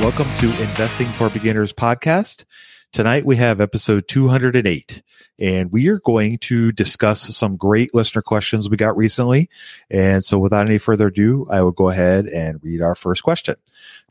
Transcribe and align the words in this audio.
welcome 0.00 0.32
to 0.36 0.46
Investing 0.62 1.08
for 1.08 1.28
Beginners 1.28 1.72
podcast. 1.72 2.44
Tonight 2.92 3.26
we 3.26 3.34
have 3.34 3.60
episode 3.60 4.06
208 4.06 5.02
and 5.40 5.72
we 5.72 5.88
are 5.88 5.98
going 5.98 6.38
to 6.38 6.70
discuss 6.70 7.36
some 7.36 7.56
great 7.56 7.92
listener 7.94 8.22
questions 8.22 8.70
we 8.70 8.76
got 8.76 8.96
recently. 8.96 9.50
And 9.90 10.24
so 10.24 10.38
without 10.38 10.68
any 10.68 10.78
further 10.78 11.08
ado, 11.08 11.48
I 11.50 11.62
will 11.62 11.72
go 11.72 11.88
ahead 11.88 12.26
and 12.26 12.62
read 12.62 12.80
our 12.80 12.94
first 12.94 13.24
question. 13.24 13.56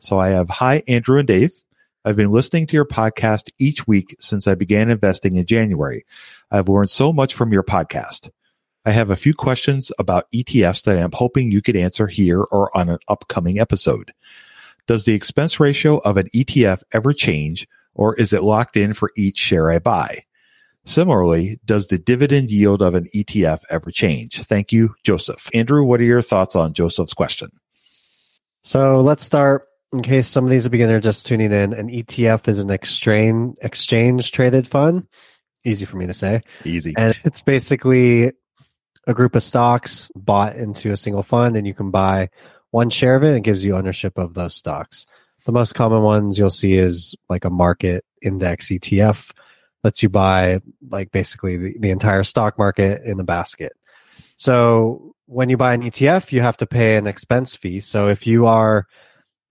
So 0.01 0.19
I 0.19 0.29
have, 0.29 0.49
hi, 0.49 0.83
Andrew 0.89 1.19
and 1.19 1.27
Dave. 1.27 1.51
I've 2.03 2.17
been 2.17 2.31
listening 2.31 2.67
to 2.67 2.75
your 2.75 2.85
podcast 2.85 3.49
each 3.57 3.87
week 3.87 4.13
since 4.19 4.45
I 4.45 4.55
began 4.55 4.91
investing 4.91 5.37
in 5.37 5.45
January. 5.45 6.05
I've 6.51 6.67
learned 6.67 6.89
so 6.89 7.13
much 7.13 7.33
from 7.33 7.53
your 7.53 7.63
podcast. 7.63 8.29
I 8.85 8.91
have 8.91 9.09
a 9.09 9.15
few 9.15 9.33
questions 9.33 9.89
about 9.99 10.29
ETFs 10.33 10.83
that 10.83 10.97
I'm 10.97 11.13
hoping 11.13 11.49
you 11.49 11.61
could 11.61 11.77
answer 11.77 12.07
here 12.07 12.41
or 12.41 12.75
on 12.77 12.89
an 12.89 12.99
upcoming 13.07 13.57
episode. 13.57 14.11
Does 14.87 15.05
the 15.05 15.13
expense 15.13 15.59
ratio 15.59 15.97
of 15.97 16.17
an 16.17 16.27
ETF 16.33 16.81
ever 16.93 17.13
change 17.13 17.67
or 17.93 18.15
is 18.15 18.31
it 18.31 18.43
locked 18.43 18.77
in 18.77 18.93
for 18.93 19.11
each 19.17 19.37
share 19.37 19.69
I 19.69 19.79
buy? 19.79 20.23
Similarly, 20.85 21.59
does 21.65 21.87
the 21.87 21.97
dividend 21.97 22.49
yield 22.49 22.81
of 22.81 22.93
an 22.95 23.07
ETF 23.13 23.59
ever 23.69 23.91
change? 23.91 24.41
Thank 24.43 24.71
you, 24.71 24.95
Joseph. 25.03 25.49
Andrew, 25.53 25.83
what 25.83 25.99
are 25.99 26.05
your 26.05 26.21
thoughts 26.21 26.55
on 26.55 26.73
Joseph's 26.73 27.13
question? 27.13 27.49
So 28.63 29.01
let's 29.01 29.23
start. 29.25 29.65
In 29.91 30.01
case 30.01 30.27
some 30.27 30.45
of 30.45 30.49
these 30.49 30.65
are 30.65 30.69
beginner 30.69 31.01
just 31.01 31.25
tuning 31.25 31.51
in, 31.51 31.73
an 31.73 31.89
ETF 31.89 32.47
is 32.47 32.59
an 32.59 32.69
exchange 32.69 33.57
exchange 33.61 34.31
traded 34.31 34.67
fund. 34.67 35.07
Easy 35.65 35.85
for 35.85 35.97
me 35.97 36.07
to 36.07 36.13
say, 36.13 36.41
Easy. 36.63 36.93
and 36.97 37.13
it's 37.25 37.41
basically 37.41 38.31
a 39.07 39.13
group 39.13 39.35
of 39.35 39.43
stocks 39.43 40.09
bought 40.15 40.55
into 40.55 40.91
a 40.91 40.97
single 40.97 41.23
fund, 41.23 41.57
and 41.57 41.65
you 41.65 41.73
can 41.73 41.91
buy 41.91 42.29
one 42.71 42.89
share 42.89 43.15
of 43.15 43.23
it. 43.23 43.35
And 43.35 43.43
gives 43.43 43.63
you 43.63 43.75
ownership 43.75 44.17
of 44.17 44.33
those 44.33 44.55
stocks. 44.55 45.05
The 45.45 45.51
most 45.51 45.75
common 45.75 46.01
ones 46.01 46.37
you'll 46.37 46.49
see 46.49 46.75
is 46.75 47.15
like 47.29 47.45
a 47.45 47.49
market 47.49 48.03
index 48.21 48.67
ETF, 48.67 49.31
lets 49.83 50.03
you 50.03 50.09
buy 50.09 50.59
like 50.89 51.11
basically 51.11 51.57
the, 51.57 51.79
the 51.79 51.91
entire 51.91 52.23
stock 52.23 52.57
market 52.57 53.03
in 53.05 53.19
a 53.19 53.23
basket. 53.23 53.73
So 54.35 55.13
when 55.25 55.49
you 55.49 55.57
buy 55.57 55.73
an 55.73 55.83
ETF, 55.83 56.31
you 56.31 56.41
have 56.41 56.57
to 56.57 56.67
pay 56.67 56.97
an 56.97 57.07
expense 57.07 57.55
fee. 57.55 57.79
So 57.79 58.09
if 58.09 58.27
you 58.27 58.47
are, 58.47 58.85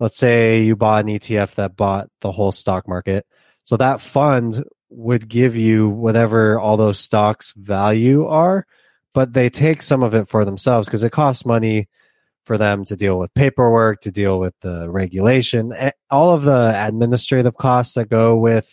let's 0.00 0.16
say 0.16 0.62
you 0.62 0.76
bought 0.76 1.04
an 1.04 1.10
ETF 1.10 1.54
that 1.56 1.76
bought 1.76 2.08
the 2.20 2.32
whole 2.32 2.52
stock 2.52 2.86
market, 2.88 3.26
so 3.64 3.76
that 3.76 4.00
fund 4.00 4.64
would 4.90 5.28
give 5.28 5.56
you 5.56 5.88
whatever 5.88 6.58
all 6.58 6.76
those 6.76 6.98
stocks 6.98 7.52
value 7.56 8.26
are, 8.26 8.66
but 9.12 9.32
they 9.32 9.50
take 9.50 9.82
some 9.82 10.02
of 10.02 10.14
it 10.14 10.28
for 10.28 10.44
themselves 10.44 10.86
because 10.86 11.02
it 11.02 11.10
costs 11.12 11.44
money 11.44 11.88
for 12.46 12.56
them 12.56 12.84
to 12.84 12.96
deal 12.96 13.18
with 13.18 13.34
paperwork, 13.34 14.00
to 14.02 14.12
deal 14.12 14.38
with 14.38 14.54
the 14.60 14.88
regulation, 14.88 15.72
eh, 15.76 15.90
all 16.10 16.30
of 16.30 16.42
the 16.42 16.72
administrative 16.74 17.56
costs 17.56 17.94
that 17.94 18.08
go 18.08 18.38
with 18.38 18.68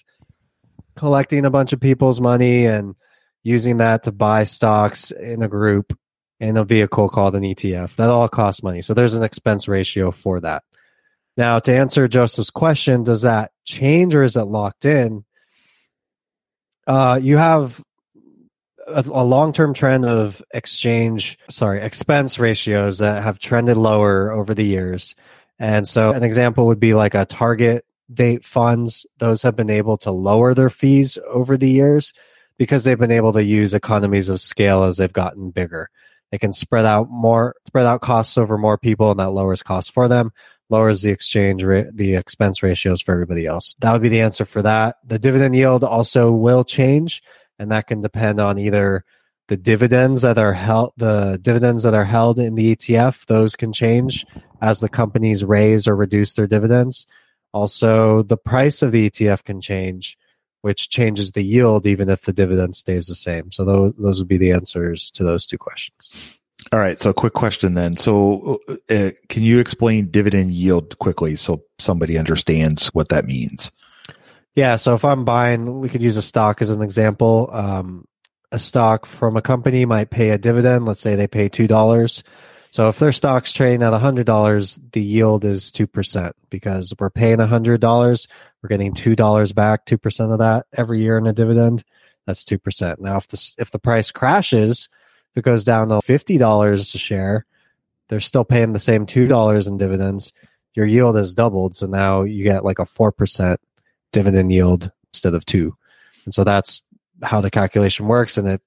collecting 0.95 1.43
a 1.43 1.49
bunch 1.49 1.73
of 1.73 1.81
people's 1.81 2.21
money 2.21 2.65
and 2.65 2.95
using 3.43 3.77
that 3.77 4.03
to 4.03 4.11
buy 4.11 4.43
stocks 4.43 5.11
in 5.11 5.41
a 5.41 5.47
group 5.47 5.97
in 6.39 6.55
a 6.55 6.63
vehicle 6.63 7.09
called 7.09 7.35
an 7.35 7.43
ETF. 7.43 7.95
That 7.95 8.09
all 8.09 8.29
costs 8.29 8.63
money. 8.63 8.81
So 8.81 8.93
there's 8.93 9.15
an 9.15 9.23
expense 9.23 9.67
ratio 9.67 10.11
for 10.11 10.39
that. 10.41 10.63
Now, 11.35 11.59
to 11.59 11.75
answer 11.75 12.07
Joseph's 12.07 12.51
question, 12.51 13.03
does 13.03 13.23
that 13.23 13.51
change 13.65 14.13
or 14.13 14.23
is 14.23 14.37
it 14.37 14.43
locked 14.43 14.85
in? 14.85 15.25
Uh, 16.85 17.19
you 17.21 17.37
have 17.37 17.81
a, 18.87 19.03
a 19.05 19.23
long-term 19.23 19.73
trend 19.73 20.05
of 20.05 20.41
exchange, 20.53 21.37
sorry, 21.49 21.81
expense 21.81 22.39
ratios 22.39 22.99
that 22.99 23.23
have 23.23 23.39
trended 23.39 23.77
lower 23.77 24.31
over 24.31 24.53
the 24.53 24.65
years. 24.65 25.15
And 25.59 25.87
so 25.87 26.11
an 26.11 26.23
example 26.23 26.67
would 26.67 26.79
be 26.79 26.93
like 26.93 27.13
a 27.13 27.25
target 27.25 27.85
date 28.11 28.45
funds. 28.45 29.05
Those 29.17 29.43
have 29.43 29.55
been 29.55 29.69
able 29.69 29.97
to 29.99 30.11
lower 30.11 30.53
their 30.53 30.69
fees 30.69 31.17
over 31.27 31.57
the 31.57 31.69
years 31.69 32.13
because 32.57 32.83
they've 32.83 32.99
been 32.99 33.11
able 33.11 33.33
to 33.33 33.43
use 33.43 33.73
economies 33.73 34.29
of 34.29 34.41
scale 34.41 34.83
as 34.83 34.97
they've 34.97 35.11
gotten 35.11 35.51
bigger. 35.51 35.89
They 36.31 36.37
can 36.39 36.53
spread 36.53 36.85
out 36.85 37.07
more, 37.09 37.55
spread 37.67 37.85
out 37.85 38.01
costs 38.01 38.37
over 38.37 38.57
more 38.57 38.77
people, 38.77 39.11
and 39.11 39.19
that 39.19 39.31
lowers 39.31 39.61
costs 39.61 39.91
for 39.91 40.07
them, 40.07 40.31
lowers 40.69 41.03
the 41.03 41.11
exchange 41.11 41.63
rate, 41.63 41.87
the 41.93 42.15
expense 42.15 42.63
ratios 42.63 43.01
for 43.01 43.13
everybody 43.13 43.45
else. 43.45 43.75
That 43.79 43.93
would 43.93 44.01
be 44.01 44.09
the 44.09 44.21
answer 44.21 44.43
for 44.43 44.63
that. 44.63 44.97
The 45.05 45.19
dividend 45.19 45.55
yield 45.55 45.83
also 45.83 46.31
will 46.31 46.63
change, 46.63 47.21
and 47.59 47.71
that 47.71 47.87
can 47.87 48.01
depend 48.01 48.39
on 48.39 48.57
either 48.57 49.03
the 49.47 49.57
dividends 49.57 50.21
that 50.21 50.37
are 50.37 50.53
held, 50.53 50.93
the 50.97 51.39
dividends 51.41 51.83
that 51.83 51.93
are 51.93 52.05
held 52.05 52.39
in 52.39 52.55
the 52.55 52.75
ETF. 52.75 53.25
Those 53.25 53.55
can 53.55 53.73
change 53.73 54.25
as 54.61 54.79
the 54.79 54.89
companies 54.89 55.43
raise 55.43 55.87
or 55.87 55.95
reduce 55.95 56.33
their 56.33 56.47
dividends. 56.47 57.05
Also, 57.51 58.23
the 58.23 58.37
price 58.37 58.81
of 58.81 58.91
the 58.91 59.09
ETF 59.09 59.43
can 59.43 59.61
change, 59.61 60.17
which 60.61 60.89
changes 60.89 61.31
the 61.31 61.43
yield 61.43 61.85
even 61.85 62.09
if 62.09 62.21
the 62.21 62.33
dividend 62.33 62.75
stays 62.75 63.07
the 63.07 63.15
same. 63.15 63.51
So 63.51 63.65
those 63.65 63.93
those 63.95 64.19
would 64.19 64.27
be 64.27 64.37
the 64.37 64.51
answers 64.51 65.11
to 65.11 65.23
those 65.23 65.45
two 65.45 65.57
questions. 65.57 66.13
All 66.71 66.79
right. 66.79 66.99
So, 66.99 67.11
quick 67.11 67.33
question 67.33 67.73
then. 67.73 67.95
So, 67.95 68.59
uh, 68.89 69.11
can 69.27 69.43
you 69.43 69.59
explain 69.59 70.09
dividend 70.09 70.51
yield 70.51 70.97
quickly 70.99 71.35
so 71.35 71.63
somebody 71.77 72.17
understands 72.17 72.87
what 72.87 73.09
that 73.09 73.25
means? 73.25 73.71
Yeah. 74.55 74.75
So 74.75 74.93
if 74.93 75.03
I'm 75.03 75.25
buying, 75.25 75.79
we 75.79 75.89
could 75.89 76.03
use 76.03 76.17
a 76.17 76.21
stock 76.21 76.61
as 76.61 76.69
an 76.69 76.81
example. 76.81 77.49
Um, 77.51 78.05
a 78.51 78.59
stock 78.59 79.05
from 79.05 79.35
a 79.35 79.41
company 79.41 79.85
might 79.85 80.11
pay 80.11 80.29
a 80.29 80.37
dividend. 80.37 80.85
Let's 80.85 81.01
say 81.01 81.15
they 81.15 81.27
pay 81.27 81.49
two 81.49 81.67
dollars. 81.67 82.23
So 82.73 82.89
if 82.89 82.97
their 82.97 83.11
stock's 83.11 83.53
trading 83.53 83.83
at 83.83 83.93
$100, 83.93 84.79
the 84.93 85.01
yield 85.01 85.45
is 85.45 85.71
2% 85.71 86.31
because 86.49 86.91
we're 86.97 87.11
paying 87.11 87.37
$100. 87.37 88.27
We're 88.63 88.67
getting 88.67 88.95
$2 88.95 89.53
back, 89.53 89.85
2% 89.85 90.33
of 90.33 90.39
that 90.39 90.65
every 90.73 90.99
year 90.99 91.19
in 91.19 91.27
a 91.27 91.33
dividend. 91.33 91.83
That's 92.25 92.43
2%. 92.45 92.99
Now, 92.99 93.17
if 93.17 93.27
the, 93.27 93.53
if 93.59 93.69
the 93.69 93.77
price 93.77 94.09
crashes, 94.09 94.89
if 95.31 95.37
it 95.37 95.45
goes 95.45 95.63
down 95.63 95.89
to 95.89 95.97
$50 95.97 96.79
a 96.79 96.97
share, 96.97 97.45
they're 98.09 98.19
still 98.19 98.43
paying 98.43 98.73
the 98.73 98.79
same 98.79 99.05
$2 99.05 99.67
in 99.67 99.77
dividends. 99.77 100.33
Your 100.73 100.87
yield 100.87 101.15
has 101.15 101.35
doubled. 101.35 101.75
So 101.75 101.85
now 101.85 102.23
you 102.23 102.43
get 102.43 102.65
like 102.65 102.79
a 102.79 102.85
4% 102.85 103.57
dividend 104.13 104.51
yield 104.51 104.89
instead 105.11 105.33
of 105.33 105.45
two. 105.45 105.73
And 106.23 106.33
so 106.33 106.45
that's 106.45 106.83
how 107.21 107.41
the 107.41 107.51
calculation 107.51 108.07
works. 108.07 108.37
And 108.37 108.47
it 108.47 108.61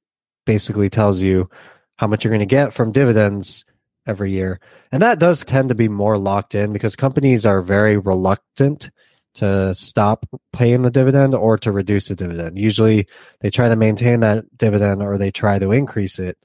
basically 0.45 0.91
tells 0.91 1.23
you 1.23 1.49
how 1.97 2.07
much 2.07 2.23
you're 2.25 2.31
going 2.31 2.41
to 2.41 2.47
get 2.47 2.75
from 2.75 2.93
dividends 2.93 3.65
every 4.07 4.33
year. 4.33 4.61
And 4.93 5.03
that 5.03 5.19
does 5.19 5.45
tend 5.45 5.71
to 5.71 5.75
be 5.75 5.89
more 5.89 6.19
locked 6.19 6.55
in 6.55 6.73
because 6.73 6.95
companies 6.95 7.47
are 7.47 7.63
very 7.63 7.97
reluctant 7.97 8.91
to 9.35 9.75
stop 9.75 10.27
paying 10.53 10.83
the 10.83 10.91
dividend 10.91 11.35
or 11.35 11.59
to 11.59 11.73
reduce 11.73 12.09
the 12.09 12.17
dividend. 12.17 12.59
Usually 12.59 13.07
they 13.41 13.51
try 13.51 13.69
to 13.69 13.77
maintain 13.77 14.21
that 14.21 14.45
dividend 14.57 15.03
or 15.03 15.19
they 15.19 15.31
try 15.31 15.59
to 15.59 15.73
increase 15.73 16.19
it. 16.19 16.39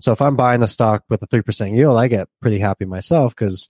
So 0.00 0.12
if 0.12 0.20
I'm 0.20 0.36
buying 0.36 0.62
a 0.62 0.68
stock 0.68 1.04
with 1.08 1.22
a 1.22 1.26
3% 1.26 1.74
yield, 1.74 1.96
I 1.96 2.08
get 2.08 2.28
pretty 2.40 2.58
happy 2.58 2.84
myself 2.84 3.34
because 3.34 3.68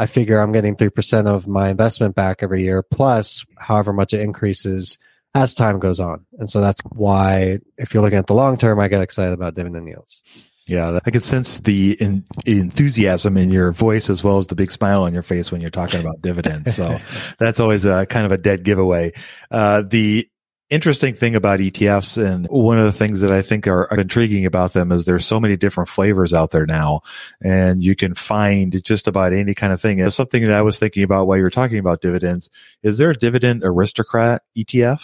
I 0.00 0.06
figure 0.06 0.40
I'm 0.40 0.52
getting 0.52 0.76
3% 0.76 1.26
of 1.26 1.46
my 1.46 1.68
investment 1.68 2.14
back 2.14 2.42
every 2.42 2.62
year 2.62 2.82
plus 2.82 3.44
however 3.58 3.92
much 3.92 4.14
it 4.14 4.22
increases 4.22 4.96
as 5.34 5.54
time 5.54 5.78
goes 5.78 6.00
on. 6.00 6.24
And 6.38 6.48
so 6.48 6.62
that's 6.62 6.80
why 6.90 7.58
if 7.76 7.92
you're 7.92 8.02
looking 8.02 8.18
at 8.18 8.26
the 8.26 8.32
long 8.32 8.56
term, 8.56 8.80
I 8.80 8.88
get 8.88 9.02
excited 9.02 9.34
about 9.34 9.54
dividend 9.54 9.86
yields. 9.86 10.22
Yeah, 10.66 11.00
I 11.04 11.10
can 11.10 11.20
sense 11.20 11.60
the 11.60 11.98
in, 12.00 12.24
enthusiasm 12.46 13.36
in 13.36 13.50
your 13.50 13.72
voice 13.72 14.08
as 14.08 14.24
well 14.24 14.38
as 14.38 14.46
the 14.46 14.54
big 14.54 14.72
smile 14.72 15.02
on 15.02 15.12
your 15.12 15.22
face 15.22 15.52
when 15.52 15.60
you're 15.60 15.68
talking 15.68 16.00
about 16.00 16.22
dividends. 16.22 16.74
So 16.74 16.98
that's 17.38 17.60
always 17.60 17.84
a 17.84 18.06
kind 18.06 18.24
of 18.24 18.32
a 18.32 18.38
dead 18.38 18.62
giveaway. 18.62 19.12
Uh, 19.50 19.82
the 19.86 20.26
interesting 20.70 21.14
thing 21.14 21.34
about 21.34 21.60
ETFs 21.60 22.22
and 22.22 22.46
one 22.46 22.78
of 22.78 22.84
the 22.84 22.92
things 22.92 23.20
that 23.20 23.32
I 23.32 23.42
think 23.42 23.66
are, 23.66 23.88
intriguing 23.90 24.46
about 24.46 24.72
them 24.72 24.92
is 24.92 25.04
there's 25.04 25.26
so 25.26 25.40
many 25.40 25.56
different 25.56 25.90
flavors 25.90 26.32
out 26.32 26.52
there 26.52 26.66
now 26.66 27.02
and 27.42 27.82
you 27.82 27.96
can 27.96 28.14
find 28.14 28.82
just 28.84 29.08
about 29.08 29.32
any 29.32 29.54
kind 29.54 29.72
of 29.72 29.80
thing. 29.80 30.00
And 30.00 30.12
something 30.12 30.42
that 30.42 30.52
I 30.52 30.62
was 30.62 30.78
thinking 30.78 31.02
about 31.02 31.26
while 31.26 31.36
you 31.36 31.42
were 31.42 31.50
talking 31.50 31.78
about 31.78 32.00
dividends. 32.00 32.50
Is 32.82 32.98
there 32.98 33.10
a 33.10 33.16
dividend 33.16 33.62
aristocrat 33.64 34.42
ETF? 34.56 35.00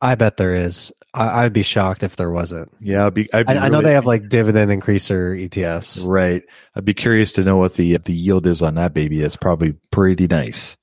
I 0.00 0.14
bet 0.14 0.36
there 0.36 0.54
is. 0.54 0.92
I, 1.14 1.44
would 1.44 1.54
be 1.54 1.62
shocked 1.62 2.02
if 2.02 2.16
there 2.16 2.30
wasn't. 2.30 2.70
Yeah, 2.80 3.06
I'd 3.06 3.14
be, 3.14 3.32
I'd 3.32 3.46
be 3.46 3.52
I, 3.52 3.54
really, 3.54 3.66
I, 3.66 3.68
know 3.70 3.80
they 3.80 3.94
have 3.94 4.04
like 4.04 4.28
dividend 4.28 4.70
increaser 4.70 5.48
ETFs. 5.48 6.06
Right. 6.06 6.42
I'd 6.74 6.84
be 6.84 6.92
curious 6.92 7.32
to 7.32 7.44
know 7.44 7.56
what 7.56 7.74
the 7.74 7.96
the 7.96 8.12
yield 8.12 8.46
is 8.46 8.60
on 8.60 8.74
that 8.74 8.92
baby. 8.92 9.22
It's 9.22 9.36
probably 9.36 9.74
pretty 9.90 10.26
nice. 10.26 10.76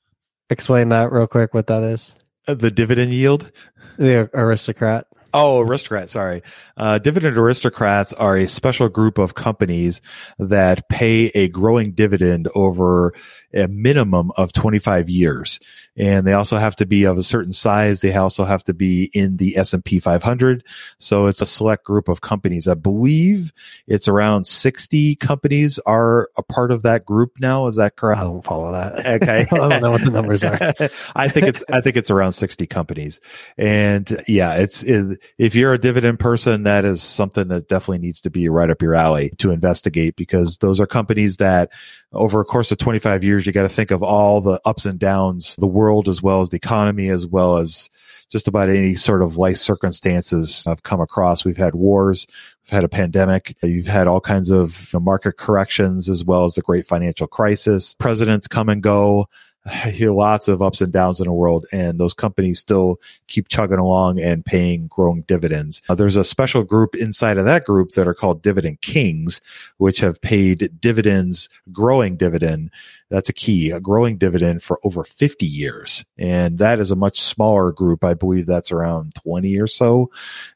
Explain 0.50 0.90
that 0.90 1.12
real 1.12 1.28
quick. 1.28 1.54
What 1.54 1.68
that 1.68 1.84
is? 1.84 2.16
The 2.46 2.72
dividend 2.72 3.14
yield. 3.14 3.52
The 3.98 4.30
aristocrat. 4.34 5.08
Oh, 5.34 5.62
aristocrats. 5.62 6.12
Sorry. 6.12 6.44
Uh, 6.78 7.00
dividend 7.00 7.38
aristocrats 7.38 8.14
are 8.14 8.38
a 8.38 8.48
special 8.48 8.88
group 8.88 9.18
of 9.18 9.34
companies 9.34 10.02
that 10.38 10.88
pay 10.90 11.26
a 11.34 11.48
growing 11.48 11.94
dividend 11.94 12.48
over 12.56 13.14
a 13.54 13.68
minimum 13.68 14.32
of 14.38 14.52
25 14.54 15.10
years. 15.10 15.60
And 15.96 16.26
they 16.26 16.34
also 16.34 16.58
have 16.58 16.76
to 16.78 16.88
be 16.88 17.04
of 17.04 17.20
a 17.20 17.24
certain 17.24 17.54
size. 17.54 18.02
They 18.02 18.16
also 18.16 18.46
have 18.46 18.64
to 18.64 18.74
be 18.74 19.12
in 19.14 19.38
the 19.38 19.58
S&P 19.58 20.00
500. 20.00 20.64
So 20.98 21.28
it's 21.28 21.42
a 21.42 21.46
select 21.46 21.86
group 21.86 22.08
of 22.08 22.22
companies. 22.22 22.68
I 22.68 22.74
believe 22.74 23.52
it's 23.86 24.08
around 24.08 24.46
60 24.48 25.16
companies 25.18 25.78
are 25.86 26.30
a 26.36 26.42
part 26.42 26.72
of 26.72 26.82
that 26.82 27.06
group 27.06 27.34
now. 27.40 27.68
Is 27.68 27.76
that 27.76 27.96
correct? 27.96 28.22
I 28.22 28.24
don't 28.24 28.44
follow 28.44 28.72
that. 28.72 29.06
Okay. 29.24 29.46
I 29.52 29.70
don't 29.70 29.82
know 29.82 29.92
what 29.92 30.04
the 30.04 30.10
numbers 30.10 30.44
are. 30.44 30.58
I 31.16 31.28
think 31.30 31.48
it's, 31.48 31.64
I 31.72 31.82
think 31.82 31.98
it's 31.98 32.10
around 32.10 32.34
60 32.34 32.66
companies. 32.66 33.20
And 33.58 34.18
yeah, 34.28 34.56
it's, 34.56 34.82
it, 34.82 35.20
if 35.38 35.56
you're 35.56 35.74
a 35.74 35.80
dividend 35.80 36.20
person, 36.20 36.64
that 36.64 36.86
is 36.86 37.02
something 37.02 37.48
that 37.50 37.68
definitely 37.68 38.00
needs 38.00 38.22
to 38.22 38.30
be 38.30 38.50
right 38.50 38.70
up 38.70 38.82
your 38.82 38.96
alley 38.96 39.32
to 39.40 39.52
investigate 39.52 40.16
because 40.16 40.58
those 40.60 40.80
are 40.80 40.88
companies 40.88 41.38
that 41.38 41.72
over 42.12 42.42
a 42.42 42.46
course 42.46 42.72
of 42.72 42.78
25 42.78 43.24
years, 43.24 43.46
you 43.46 43.52
got 43.52 43.64
to 43.64 43.70
think 43.70 43.92
of 43.92 44.04
all 44.04 44.42
the 44.42 44.60
ups 44.66 44.86
and 44.86 45.00
downs, 45.00 45.56
the 45.58 45.68
world 45.68 46.08
as 46.08 46.22
well 46.22 46.42
as 46.42 46.50
the 46.50 46.58
economy, 46.58 47.10
as 47.10 47.26
well 47.26 47.58
as 47.58 47.90
just 48.30 48.48
about 48.48 48.70
any 48.70 48.96
sort 48.96 49.22
of 49.22 49.38
life 49.38 49.58
circumstances 49.58 50.66
I've 50.66 50.84
come 50.84 51.02
across. 51.02 51.46
We've 51.46 51.58
had 51.58 51.76
wars. 51.76 52.26
We've 52.64 52.72
had 52.72 52.84
a 52.84 52.90
pandemic. 52.90 53.56
You've 53.62 53.88
had 53.88 54.08
all 54.08 54.22
kinds 54.22 54.50
of 54.50 54.94
market 54.94 55.38
corrections 55.38 56.10
as 56.10 56.24
well 56.24 56.46
as 56.46 56.56
the 56.56 56.62
great 56.62 56.88
financial 56.88 57.28
crisis. 57.28 57.94
Presidents 57.96 58.48
come 58.48 58.70
and 58.70 58.82
go. 58.82 59.28
Hear 59.70 60.12
lots 60.12 60.48
of 60.48 60.62
ups 60.62 60.82
and 60.82 60.92
downs 60.92 61.20
in 61.20 61.26
the 61.26 61.34
world, 61.34 61.66
and 61.72 62.00
those 62.00 62.14
companies 62.14 62.60
still 62.60 63.00
keep 63.28 63.48
chugging 63.48 63.80
along 63.80 64.20
and 64.20 64.46
paying 64.46 64.88
growing 64.88 65.22
dividends. 65.22 65.82
Uh, 65.88 65.96
there's 65.96 66.18
a 66.18 66.24
special 66.24 66.64
group 66.64 66.96
inside 66.96 67.38
of 67.38 67.46
that 67.46 67.66
group 67.66 67.94
that 67.94 68.08
are 68.08 68.14
called 68.14 68.42
dividend 68.42 68.82
kings, 68.82 69.40
which 69.78 70.00
have 70.00 70.22
paid 70.22 70.70
dividends, 70.82 71.48
growing 71.72 72.18
dividend. 72.18 72.72
That's 73.10 73.30
a 73.30 73.34
key, 73.34 73.70
a 73.70 73.80
growing 73.80 74.18
dividend 74.18 74.64
for 74.64 74.80
over 74.84 75.04
50 75.04 75.46
years. 75.46 76.04
And 76.18 76.58
that 76.58 76.80
is 76.80 76.92
a 76.92 76.96
much 76.96 77.22
smaller 77.22 77.72
group. 77.72 78.04
I 78.04 78.16
believe 78.16 78.48
that's 78.48 78.72
around 78.72 79.16
20 79.16 79.60
or 79.60 79.68
so. 79.68 80.10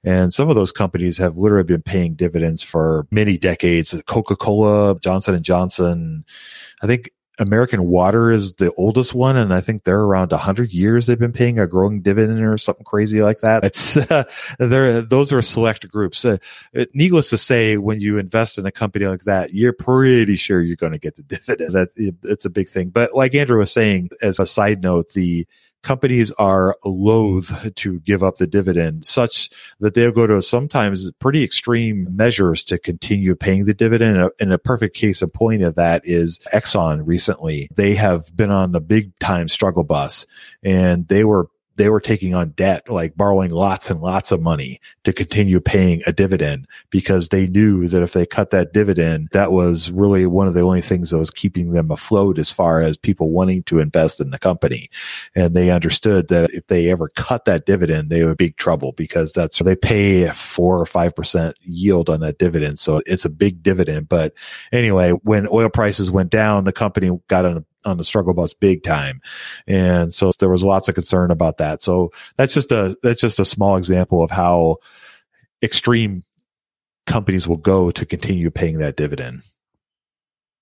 And 0.04 0.34
some 0.34 0.50
of 0.50 0.56
those 0.56 0.72
companies 0.72 1.18
have 1.20 1.38
literally 1.38 1.66
been 1.66 1.84
paying 1.84 2.16
dividends 2.16 2.64
for 2.64 3.08
many 3.12 3.38
decades. 3.38 3.94
Coca-Cola, 4.08 5.00
Johnson 5.00 5.36
and 5.36 5.46
Johnson, 5.46 6.26
I 6.82 6.88
think 6.88 7.12
American 7.40 7.84
Water 7.86 8.32
is 8.32 8.54
the 8.54 8.72
oldest 8.74 9.14
one, 9.14 9.38
and 9.38 9.54
I 9.54 9.62
think 9.62 9.84
they're 9.84 10.02
around 10.02 10.32
hundred 10.32 10.72
years. 10.72 11.06
They've 11.06 11.20
been 11.20 11.34
paying 11.34 11.60
a 11.60 11.68
growing 11.68 12.02
dividend 12.02 12.44
or 12.44 12.58
something 12.58 12.84
crazy 12.84 13.22
like 13.22 13.42
that. 13.42 13.64
It's 13.64 13.98
uh, 14.12 14.24
those 14.60 15.32
are 15.32 15.42
select 15.42 15.88
groups. 15.90 16.26
Uh, 16.26 16.38
it, 16.74 16.90
needless 16.94 17.30
to 17.30 17.38
say, 17.38 17.78
when 17.78 18.02
you 18.02 18.18
invest 18.18 18.58
in 18.58 18.66
a 18.66 18.72
company 18.72 19.06
like 19.06 19.26
that, 19.26 19.54
you're 19.54 19.74
pretty 19.74 20.36
sure 20.36 20.62
you're 20.62 20.76
going 20.76 20.94
to 20.94 21.00
get 21.00 21.16
the 21.16 21.24
dividend. 21.24 21.76
That 21.76 21.90
it, 21.96 22.16
it's 22.24 22.46
a 22.46 22.50
big 22.50 22.70
thing. 22.70 22.90
But 22.90 23.14
like 23.14 23.36
Andrew 23.36 23.60
was 23.60 23.72
saying, 23.72 24.10
as 24.22 24.40
a 24.40 24.46
side 24.46 24.82
note, 24.82 25.14
the 25.14 25.46
companies 25.84 26.32
are 26.34 26.78
loath 26.84 27.74
to 27.76 28.00
give 28.02 28.24
up 28.24 28.38
the 28.38 28.48
dividend 28.48 29.06
such 29.06 29.50
that 29.80 29.94
they'll 29.94 30.12
go 30.12 30.28
to 30.28 30.42
sometimes 30.42 31.12
pretty 31.14 31.44
extreme 31.44 32.08
measures 32.16 32.64
to 32.64 32.78
continue 32.78 33.36
paying 33.36 33.66
the 33.66 33.74
dividend. 33.74 34.32
And 34.40 34.54
a 34.54 34.58
perfect 34.58 34.96
case 34.96 35.22
in 35.22 35.30
point 35.30 35.64
of 35.64 35.76
that 35.76 36.02
is 36.04 36.40
Exxon 36.54 37.02
recently. 37.06 37.70
They 37.76 37.96
have 37.96 38.36
been 38.36 38.52
on 38.52 38.72
the 38.72 38.82
big 38.82 39.18
time 39.20 39.48
struggle 39.48 39.84
bus 39.84 40.26
and 40.64 41.08
they 41.08 41.24
were 41.24 41.50
they 41.78 41.90
were 41.90 42.00
taking 42.00 42.34
on 42.34 42.50
debt, 42.50 42.90
like 42.90 43.16
borrowing 43.16 43.52
lots 43.52 43.92
and 43.92 44.02
lots 44.02 44.32
of 44.32 44.42
money 44.42 44.82
to 45.04 45.14
continue 45.14 45.60
paying 45.60 46.02
a 46.08 46.12
dividend 46.12 46.68
because 46.90 47.30
they 47.30 47.48
knew 47.48 47.88
that 47.88 48.02
if 48.04 48.14
they 48.14 48.26
cut 48.26 48.50
that 48.50 48.74
dividend, 48.74 49.30
that 49.32 49.52
was 49.52 49.92
really 49.92 50.26
one 50.26 50.48
of 50.48 50.56
the 50.56 50.62
only 50.62 50.82
things 50.82 51.12
that 51.12 51.20
was 51.20 51.32
keeping 51.32 51.72
them 51.74 51.92
afloat 51.92 52.40
as 52.40 52.52
far 52.52 52.82
as 52.82 52.98
people 52.98 53.30
wanting 53.30 53.62
to 53.64 53.80
invest 53.80 54.20
in 54.20 54.32
the 54.32 54.40
company. 54.40 54.90
And 55.36 55.56
they 55.56 55.70
understood 55.70 56.30
that 56.30 56.52
if 56.54 56.66
they 56.68 56.90
ever 56.90 57.10
cut 57.10 57.46
that 57.46 57.66
dividend, 57.66 58.10
they 58.10 58.24
would 58.24 58.38
be 58.38 58.48
big 58.48 58.58
trouble 58.58 58.94
because 58.94 59.34
that's 59.34 59.60
they 59.60 59.76
pay 59.76 60.30
four 60.32 60.80
or 60.80 60.86
five 60.86 61.14
percent 61.16 61.58
yield 61.62 62.10
on 62.10 62.22
that 62.22 62.38
dividend. 62.38 62.80
So 62.80 63.02
it's 63.06 63.26
a 63.26 63.30
big 63.30 63.62
dividend. 63.62 64.08
But 64.08 64.34
anyway, 64.72 65.12
when 65.12 65.48
oil 65.52 65.70
prices 65.70 66.10
went 66.10 66.30
down, 66.30 66.64
the 66.64 66.72
company 66.72 67.12
got 67.28 67.46
on 67.46 67.58
a 67.58 67.66
on 67.88 67.98
the 67.98 68.04
struggle 68.04 68.34
bus 68.34 68.54
big 68.54 68.84
time. 68.84 69.22
And 69.66 70.14
so 70.14 70.32
there 70.40 70.50
was 70.50 70.64
lots 70.64 70.88
of 70.88 70.96
concern 70.96 71.32
about 71.32 71.58
that. 71.58 71.82
So 71.82 72.12
that's 72.36 72.54
just 72.54 72.72
a, 72.72 72.98
that's 73.02 73.22
just 73.22 73.40
a 73.40 73.46
small 73.46 73.78
example 73.78 74.22
of 74.24 74.32
how 74.32 74.78
extreme 75.64 76.24
companies 77.06 77.48
will 77.48 77.58
go 77.58 77.90
to 77.92 78.06
continue 78.06 78.52
paying 78.52 78.80
that 78.80 78.98
dividend. 78.98 79.42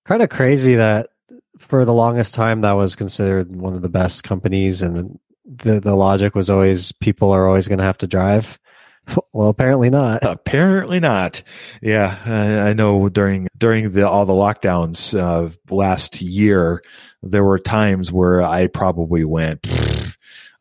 Kind 0.05 0.21
of 0.21 0.29
crazy 0.29 0.75
that 0.75 1.09
for 1.57 1.83
the 1.85 1.93
longest 1.93 2.35
time 2.35 2.61
that 2.61 2.73
was 2.73 2.95
considered 2.95 3.55
one 3.55 3.73
of 3.73 3.81
the 3.81 3.89
best 3.89 4.23
companies 4.23 4.81
and 4.81 5.19
the 5.45 5.79
the 5.79 5.95
logic 5.95 6.35
was 6.35 6.49
always 6.49 6.91
people 6.91 7.31
are 7.31 7.47
always 7.47 7.67
going 7.67 7.79
to 7.79 7.85
have 7.85 7.97
to 7.99 8.07
drive 8.07 8.59
well, 9.33 9.49
apparently 9.49 9.89
not. 9.89 10.23
Apparently 10.23 10.99
not. 10.99 11.43
Yeah, 11.81 12.17
I, 12.25 12.69
I 12.69 12.73
know 12.73 13.09
during 13.09 13.47
during 13.57 13.91
the 13.91 14.07
all 14.07 14.25
the 14.25 14.33
lockdowns 14.33 15.17
uh, 15.17 15.49
last 15.69 16.21
year, 16.21 16.81
there 17.21 17.43
were 17.43 17.59
times 17.59 18.11
where 18.11 18.41
I 18.41 18.67
probably 18.67 19.23
went 19.23 19.67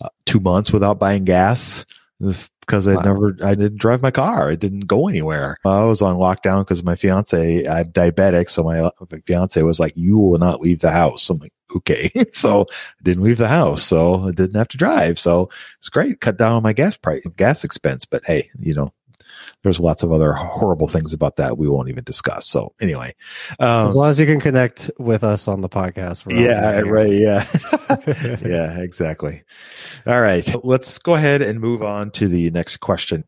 uh, 0.01 0.09
two 0.27 0.41
months 0.41 0.73
without 0.73 0.99
buying 0.99 1.25
gas 1.25 1.85
because 2.21 2.87
I 2.87 2.95
wow. 2.95 3.03
never, 3.03 3.37
I 3.43 3.55
didn't 3.55 3.79
drive 3.79 4.03
my 4.03 4.11
car. 4.11 4.51
I 4.51 4.57
didn't 4.57 4.87
go 4.87 5.09
anywhere. 5.09 5.57
I 5.65 5.85
was 5.85 6.03
on 6.03 6.17
lockdown 6.17 6.61
because 6.61 6.83
my 6.83 6.97
fiance, 6.97 7.67
I'm 7.67 7.91
diabetic. 7.93 8.49
So 8.49 8.63
my, 8.63 8.81
my 9.11 9.19
fiance 9.27 9.61
was 9.63 9.81
like, 9.81 9.97
you 9.97 10.19
will 10.19 10.39
not 10.39 10.61
leave 10.61 10.81
the 10.81 10.91
house. 10.91 11.29
I'm 11.29 11.39
like, 11.39 11.53
okay. 11.77 12.11
so 12.33 12.67
I 12.71 13.03
didn't 13.03 13.25
leave 13.25 13.39
the 13.39 13.49
house. 13.49 13.83
So 13.83 14.29
I 14.29 14.31
didn't 14.31 14.57
have 14.57 14.69
to 14.69 14.79
drive. 14.79 15.19
So 15.19 15.51
it's 15.79 15.89
great. 15.89 16.21
Cut 16.21 16.37
down 16.37 16.53
on 16.53 16.63
my 16.63 16.73
gas 16.73 16.97
price, 16.97 17.27
gas 17.37 17.65
expense. 17.65 18.05
But 18.05 18.23
hey, 18.25 18.51
you 18.61 18.75
know, 18.75 18.93
there's 19.65 19.81
lots 19.81 20.03
of 20.03 20.13
other 20.13 20.33
horrible 20.33 20.87
things 20.87 21.13
about 21.13 21.37
that 21.37 21.59
we 21.59 21.69
won't 21.69 21.89
even 21.89 22.05
discuss. 22.05 22.47
So 22.47 22.75
anyway, 22.81 23.15
um, 23.59 23.89
as 23.89 23.97
long 23.97 24.11
as 24.11 24.21
you 24.21 24.27
can 24.27 24.39
connect 24.39 24.91
with 24.99 25.25
us 25.25 25.49
on 25.49 25.63
the 25.63 25.69
podcast. 25.69 26.23
Yeah, 26.31 26.81
right. 26.81 27.11
Yeah. 27.11 27.45
yeah, 28.47 28.81
exactly. 28.81 29.43
All 30.07 30.21
right. 30.21 30.47
Let's 30.65 30.99
go 30.99 31.15
ahead 31.15 31.43
and 31.43 31.61
move 31.61 31.83
on 31.83 32.11
to 32.13 32.29
the 32.29 32.51
next 32.51 32.77
question. 32.77 33.25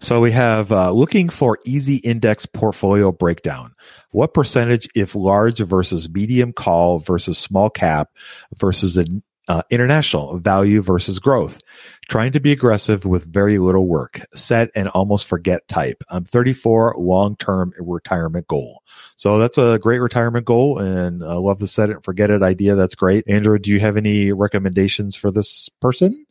So 0.00 0.20
we 0.20 0.30
have 0.30 0.72
uh, 0.72 0.92
looking 0.92 1.28
for 1.28 1.58
easy 1.66 1.96
index 1.96 2.46
portfolio 2.46 3.12
breakdown. 3.12 3.74
What 4.10 4.32
percentage, 4.32 4.88
if 4.94 5.14
large 5.14 5.58
versus 5.58 6.08
medium 6.08 6.52
call 6.52 7.00
versus 7.00 7.38
small 7.38 7.68
cap 7.68 8.08
versus 8.56 8.96
an 8.96 9.22
uh, 9.46 9.62
international 9.70 10.38
value 10.38 10.80
versus 10.80 11.18
growth? 11.18 11.60
Trying 12.08 12.32
to 12.32 12.40
be 12.40 12.52
aggressive 12.52 13.04
with 13.04 13.24
very 13.24 13.58
little 13.58 13.86
work. 13.86 14.20
Set 14.34 14.70
and 14.74 14.88
almost 14.88 15.26
forget 15.26 15.66
type. 15.68 16.02
I'm 16.10 16.24
34, 16.24 16.94
long 16.98 17.36
term 17.36 17.72
retirement 17.78 18.46
goal. 18.46 18.82
So 19.16 19.38
that's 19.38 19.58
a 19.58 19.78
great 19.80 20.00
retirement 20.00 20.44
goal, 20.44 20.78
and 20.78 21.24
I 21.24 21.34
love 21.34 21.58
the 21.58 21.68
set 21.68 21.90
it 21.90 21.94
and 21.94 22.04
forget 22.04 22.30
it 22.30 22.42
idea. 22.42 22.74
That's 22.74 22.94
great. 22.94 23.24
Andrew, 23.28 23.58
do 23.58 23.70
you 23.70 23.80
have 23.80 23.96
any 23.96 24.32
recommendations 24.32 25.16
for 25.16 25.30
this 25.30 25.70
person? 25.80 26.26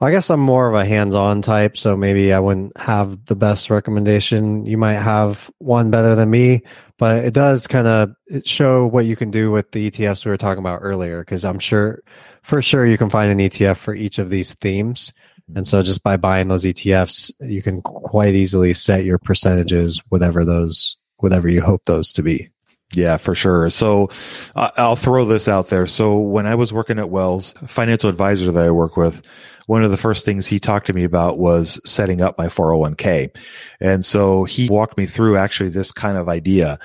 I 0.00 0.10
guess 0.10 0.30
I'm 0.30 0.40
more 0.40 0.68
of 0.68 0.74
a 0.74 0.84
hands-on 0.84 1.42
type, 1.42 1.76
so 1.76 1.96
maybe 1.96 2.32
I 2.32 2.40
wouldn't 2.40 2.76
have 2.76 3.24
the 3.26 3.36
best 3.36 3.70
recommendation. 3.70 4.66
You 4.66 4.76
might 4.76 4.98
have 4.98 5.48
one 5.58 5.92
better 5.92 6.16
than 6.16 6.28
me, 6.28 6.62
but 6.98 7.24
it 7.24 7.32
does 7.32 7.68
kind 7.68 7.86
of 7.86 8.10
show 8.44 8.84
what 8.84 9.04
you 9.04 9.14
can 9.14 9.30
do 9.30 9.52
with 9.52 9.70
the 9.70 9.88
ETFs 9.88 10.24
we 10.24 10.32
were 10.32 10.36
talking 10.36 10.58
about 10.58 10.80
earlier. 10.82 11.20
Because 11.20 11.44
I'm 11.44 11.60
sure, 11.60 12.02
for 12.42 12.62
sure, 12.62 12.86
you 12.86 12.98
can 12.98 13.10
find 13.10 13.30
an 13.30 13.38
ETF 13.38 13.76
for 13.76 13.94
each 13.94 14.18
of 14.18 14.30
these 14.30 14.54
themes, 14.54 15.12
and 15.54 15.66
so 15.66 15.82
just 15.82 16.02
by 16.02 16.16
buying 16.16 16.48
those 16.48 16.64
ETFs, 16.64 17.30
you 17.40 17.62
can 17.62 17.82
quite 17.82 18.34
easily 18.34 18.74
set 18.74 19.04
your 19.04 19.18
percentages, 19.18 20.00
whatever 20.08 20.44
those, 20.44 20.96
whatever 21.16 21.48
you 21.48 21.60
hope 21.60 21.82
those 21.84 22.12
to 22.14 22.22
be. 22.22 22.50
Yeah, 22.94 23.16
for 23.16 23.34
sure. 23.34 23.70
So 23.70 24.10
I'll 24.54 24.96
throw 24.96 25.24
this 25.24 25.48
out 25.48 25.68
there. 25.68 25.86
So 25.86 26.18
when 26.18 26.46
I 26.46 26.56
was 26.56 26.72
working 26.72 26.98
at 26.98 27.08
Wells, 27.08 27.54
financial 27.66 28.10
advisor 28.10 28.52
that 28.52 28.66
I 28.66 28.70
work 28.70 28.96
with, 28.96 29.22
one 29.66 29.84
of 29.84 29.90
the 29.90 29.96
first 29.96 30.24
things 30.24 30.46
he 30.46 30.58
talked 30.58 30.88
to 30.88 30.92
me 30.92 31.04
about 31.04 31.38
was 31.38 31.80
setting 31.88 32.20
up 32.20 32.36
my 32.36 32.48
401k. 32.48 33.34
And 33.80 34.04
so 34.04 34.44
he 34.44 34.68
walked 34.68 34.98
me 34.98 35.06
through 35.06 35.38
actually 35.38 35.70
this 35.70 35.92
kind 35.92 36.18
of 36.18 36.28
idea. 36.28 36.78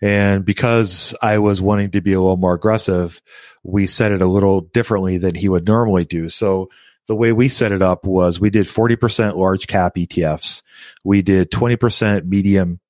And 0.00 0.44
because 0.44 1.16
I 1.22 1.38
was 1.38 1.60
wanting 1.60 1.90
to 1.92 2.00
be 2.02 2.12
a 2.12 2.20
little 2.20 2.36
more 2.36 2.54
aggressive, 2.54 3.20
we 3.68 3.86
set 3.86 4.12
it 4.12 4.22
a 4.22 4.26
little 4.26 4.62
differently 4.62 5.18
than 5.18 5.34
he 5.34 5.48
would 5.48 5.66
normally 5.66 6.06
do. 6.06 6.30
So 6.30 6.70
the 7.06 7.14
way 7.14 7.32
we 7.32 7.50
set 7.50 7.70
it 7.70 7.82
up 7.82 8.06
was 8.06 8.40
we 8.40 8.48
did 8.48 8.66
40% 8.66 9.36
large 9.36 9.66
cap 9.66 9.94
ETFs. 9.96 10.62
We 11.04 11.20
did 11.20 11.50
20% 11.50 12.24
medium 12.24 12.80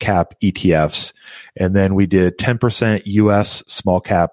cap 0.00 0.34
ETFs. 0.42 1.14
And 1.56 1.74
then 1.74 1.94
we 1.94 2.06
did 2.06 2.36
10% 2.36 3.02
US 3.06 3.62
small 3.66 4.00
cap 4.00 4.32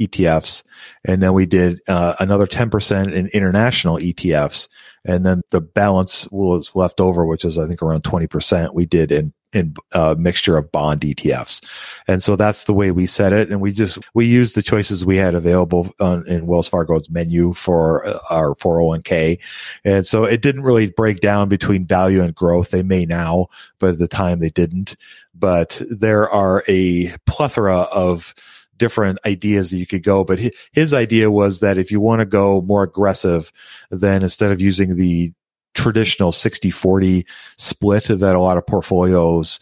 ETFs, 0.00 0.62
and 1.04 1.22
then 1.22 1.34
we 1.34 1.44
did 1.44 1.80
uh, 1.86 2.14
another 2.20 2.46
10% 2.46 3.12
in 3.12 3.26
international 3.34 3.98
ETFs, 3.98 4.68
and 5.04 5.26
then 5.26 5.42
the 5.50 5.60
balance 5.60 6.26
was 6.30 6.70
left 6.74 7.00
over, 7.00 7.26
which 7.26 7.44
is 7.44 7.58
I 7.58 7.68
think 7.68 7.82
around 7.82 8.02
20%. 8.04 8.72
We 8.72 8.86
did 8.86 9.12
in 9.12 9.34
in 9.52 9.74
a 9.92 9.98
uh, 9.98 10.14
mixture 10.18 10.56
of 10.56 10.70
bond 10.70 11.00
ETFs, 11.00 11.62
and 12.06 12.22
so 12.22 12.36
that's 12.36 12.64
the 12.64 12.72
way 12.72 12.90
we 12.90 13.06
set 13.06 13.32
it. 13.32 13.50
And 13.50 13.60
we 13.60 13.72
just 13.72 13.98
we 14.14 14.26
used 14.26 14.54
the 14.54 14.62
choices 14.62 15.04
we 15.04 15.16
had 15.16 15.34
available 15.34 15.92
on, 16.00 16.26
in 16.26 16.46
Wells 16.46 16.68
Fargo's 16.68 17.10
menu 17.10 17.52
for 17.54 18.06
uh, 18.06 18.18
our 18.30 18.54
401k, 18.54 19.38
and 19.84 20.06
so 20.06 20.24
it 20.24 20.42
didn't 20.42 20.62
really 20.62 20.90
break 20.90 21.20
down 21.20 21.48
between 21.48 21.86
value 21.86 22.22
and 22.22 22.34
growth. 22.34 22.70
They 22.70 22.82
may 22.82 23.06
now, 23.06 23.48
but 23.78 23.90
at 23.90 23.98
the 23.98 24.08
time 24.08 24.38
they 24.38 24.50
didn't. 24.50 24.96
But 25.34 25.80
there 25.88 26.28
are 26.28 26.62
a 26.68 27.12
plethora 27.26 27.80
of 27.92 28.34
different 28.80 29.18
ideas 29.24 29.70
that 29.70 29.76
you 29.76 29.86
could 29.86 30.02
go. 30.02 30.24
But 30.24 30.40
his 30.72 30.92
idea 30.92 31.30
was 31.30 31.60
that 31.60 31.78
if 31.78 31.92
you 31.92 32.00
want 32.00 32.20
to 32.20 32.26
go 32.26 32.62
more 32.62 32.82
aggressive, 32.82 33.52
then 33.90 34.22
instead 34.24 34.50
of 34.50 34.60
using 34.60 34.96
the 34.96 35.32
traditional 35.74 36.32
60 36.32 36.70
40 36.70 37.26
split 37.56 38.04
that 38.04 38.36
a 38.36 38.40
lot 38.40 38.58
of 38.58 38.66
portfolios 38.66 39.58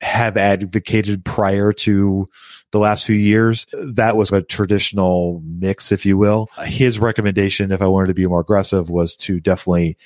have 0.00 0.36
advocated 0.36 1.24
prior 1.24 1.72
to 1.72 2.28
the 2.70 2.78
last 2.78 3.04
few 3.04 3.16
years. 3.16 3.66
That 3.94 4.16
was 4.16 4.30
a 4.32 4.42
traditional 4.42 5.42
mix, 5.44 5.90
if 5.90 6.06
you 6.06 6.16
will. 6.16 6.48
His 6.64 6.98
recommendation, 6.98 7.72
if 7.72 7.82
I 7.82 7.86
wanted 7.86 8.08
to 8.08 8.14
be 8.14 8.26
more 8.26 8.40
aggressive, 8.40 8.88
was 8.88 9.16
to 9.18 9.40
definitely 9.40 9.96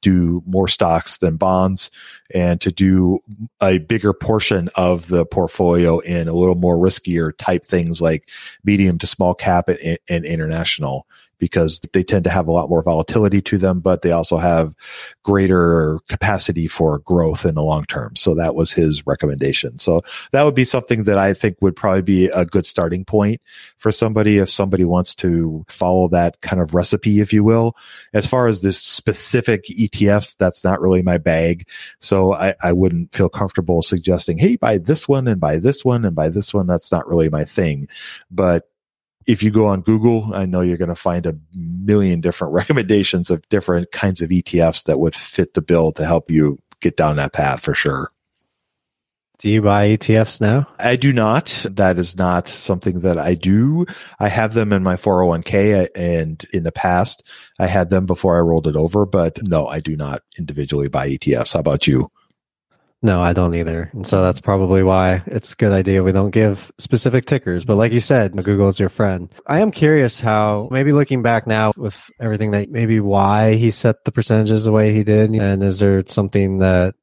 do 0.00 0.42
more 0.46 0.68
stocks 0.68 1.18
than 1.18 1.36
bonds 1.36 1.90
and 2.32 2.60
to 2.60 2.70
do 2.70 3.18
a 3.62 3.78
bigger 3.78 4.12
portion 4.12 4.68
of 4.76 5.08
the 5.08 5.24
portfolio 5.24 5.98
in 5.98 6.28
a 6.28 6.34
little 6.34 6.54
more 6.54 6.76
riskier 6.76 7.32
type 7.36 7.64
things 7.64 8.00
like 8.00 8.28
medium 8.64 8.98
to 8.98 9.06
small 9.06 9.34
cap 9.34 9.68
and, 9.68 9.98
and 10.08 10.24
international 10.26 11.06
because 11.44 11.78
they 11.92 12.02
tend 12.02 12.24
to 12.24 12.30
have 12.30 12.48
a 12.48 12.50
lot 12.50 12.70
more 12.70 12.82
volatility 12.82 13.42
to 13.42 13.58
them, 13.58 13.78
but 13.78 14.00
they 14.00 14.12
also 14.12 14.38
have 14.38 14.74
greater 15.22 16.00
capacity 16.08 16.66
for 16.66 17.00
growth 17.00 17.44
in 17.44 17.54
the 17.54 17.62
long 17.62 17.84
term. 17.84 18.16
So 18.16 18.34
that 18.36 18.54
was 18.54 18.72
his 18.72 19.06
recommendation. 19.06 19.78
So 19.78 20.00
that 20.32 20.44
would 20.44 20.54
be 20.54 20.64
something 20.64 21.04
that 21.04 21.18
I 21.18 21.34
think 21.34 21.58
would 21.60 21.76
probably 21.76 22.00
be 22.00 22.28
a 22.28 22.46
good 22.46 22.64
starting 22.64 23.04
point 23.04 23.42
for 23.76 23.92
somebody 23.92 24.38
if 24.38 24.48
somebody 24.48 24.86
wants 24.86 25.14
to 25.16 25.66
follow 25.68 26.08
that 26.08 26.40
kind 26.40 26.62
of 26.62 26.72
recipe, 26.72 27.20
if 27.20 27.30
you 27.34 27.44
will. 27.44 27.76
As 28.14 28.26
far 28.26 28.46
as 28.46 28.62
this 28.62 28.80
specific 28.80 29.64
ETFs, 29.64 30.38
that's 30.38 30.64
not 30.64 30.80
really 30.80 31.02
my 31.02 31.18
bag. 31.18 31.68
So 32.00 32.32
I, 32.32 32.54
I 32.62 32.72
wouldn't 32.72 33.12
feel 33.12 33.28
comfortable 33.28 33.82
suggesting, 33.82 34.38
Hey, 34.38 34.56
buy 34.56 34.78
this 34.78 35.06
one 35.06 35.28
and 35.28 35.38
buy 35.38 35.58
this 35.58 35.84
one 35.84 36.06
and 36.06 36.16
buy 36.16 36.30
this 36.30 36.54
one. 36.54 36.66
That's 36.66 36.90
not 36.90 37.06
really 37.06 37.28
my 37.28 37.44
thing. 37.44 37.88
But 38.30 38.66
if 39.26 39.42
you 39.42 39.50
go 39.50 39.66
on 39.66 39.80
Google, 39.80 40.34
I 40.34 40.46
know 40.46 40.60
you're 40.60 40.76
going 40.76 40.88
to 40.88 40.94
find 40.94 41.26
a 41.26 41.36
million 41.54 42.20
different 42.20 42.52
recommendations 42.54 43.30
of 43.30 43.48
different 43.48 43.92
kinds 43.92 44.22
of 44.22 44.30
ETFs 44.30 44.84
that 44.84 45.00
would 45.00 45.14
fit 45.14 45.54
the 45.54 45.62
bill 45.62 45.92
to 45.92 46.04
help 46.04 46.30
you 46.30 46.58
get 46.80 46.96
down 46.96 47.16
that 47.16 47.32
path 47.32 47.62
for 47.62 47.74
sure. 47.74 48.10
Do 49.38 49.50
you 49.50 49.62
buy 49.62 49.88
ETFs 49.88 50.40
now? 50.40 50.68
I 50.78 50.96
do 50.96 51.12
not. 51.12 51.66
That 51.68 51.98
is 51.98 52.16
not 52.16 52.48
something 52.48 53.00
that 53.00 53.18
I 53.18 53.34
do. 53.34 53.84
I 54.18 54.28
have 54.28 54.54
them 54.54 54.72
in 54.72 54.82
my 54.82 54.96
401k 54.96 55.84
uh, 55.84 55.88
and 55.96 56.42
in 56.52 56.62
the 56.62 56.72
past 56.72 57.28
I 57.58 57.66
had 57.66 57.90
them 57.90 58.06
before 58.06 58.36
I 58.36 58.40
rolled 58.40 58.68
it 58.68 58.76
over, 58.76 59.04
but 59.04 59.38
no, 59.46 59.66
I 59.66 59.80
do 59.80 59.96
not 59.96 60.22
individually 60.38 60.88
buy 60.88 61.08
ETFs. 61.08 61.54
How 61.54 61.60
about 61.60 61.86
you? 61.86 62.10
No, 63.04 63.20
I 63.20 63.34
don't 63.34 63.54
either. 63.54 63.90
And 63.92 64.06
so 64.06 64.22
that's 64.22 64.40
probably 64.40 64.82
why 64.82 65.22
it's 65.26 65.52
a 65.52 65.56
good 65.56 65.72
idea 65.72 66.02
we 66.02 66.10
don't 66.10 66.30
give 66.30 66.72
specific 66.78 67.26
tickers. 67.26 67.62
But 67.66 67.76
like 67.76 67.92
you 67.92 68.00
said, 68.00 68.34
Google 68.42 68.70
is 68.70 68.80
your 68.80 68.88
friend. 68.88 69.30
I 69.46 69.60
am 69.60 69.72
curious 69.72 70.18
how, 70.18 70.68
maybe 70.70 70.92
looking 70.92 71.20
back 71.20 71.46
now 71.46 71.72
with 71.76 72.10
everything 72.18 72.52
that 72.52 72.70
maybe 72.70 73.00
why 73.00 73.56
he 73.56 73.70
set 73.70 73.96
the 74.06 74.10
percentages 74.10 74.64
the 74.64 74.72
way 74.72 74.94
he 74.94 75.04
did. 75.04 75.32
And 75.32 75.62
is 75.62 75.80
there 75.80 76.02
something 76.06 76.60
that 76.60 76.94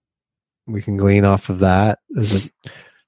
we 0.66 0.82
can 0.82 0.98
glean 0.98 1.24
off 1.24 1.50
of 1.50 1.60
that? 1.60 2.00
Is 2.10 2.46
it 2.46 2.52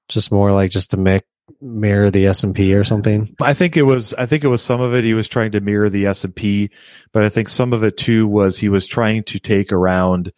just 0.08 0.30
more 0.30 0.52
like 0.52 0.70
just 0.70 0.92
to 0.92 0.96
make 0.96 1.24
mirror 1.60 2.12
the 2.12 2.28
S&P 2.28 2.76
or 2.76 2.84
something? 2.84 3.34
I 3.40 3.54
think 3.54 3.76
it 3.76 3.82
was 3.82 4.14
I 4.14 4.26
think 4.26 4.44
it 4.44 4.48
was 4.48 4.62
some 4.62 4.80
of 4.80 4.94
it 4.94 5.02
he 5.02 5.14
was 5.14 5.26
trying 5.26 5.50
to 5.52 5.60
mirror 5.60 5.90
the 5.90 6.06
S&P, 6.06 6.70
but 7.12 7.24
I 7.24 7.28
think 7.28 7.48
some 7.48 7.72
of 7.72 7.82
it 7.82 7.96
too 7.96 8.28
was 8.28 8.56
he 8.56 8.68
was 8.68 8.86
trying 8.86 9.24
to 9.24 9.40
take 9.40 9.72
around 9.72 10.30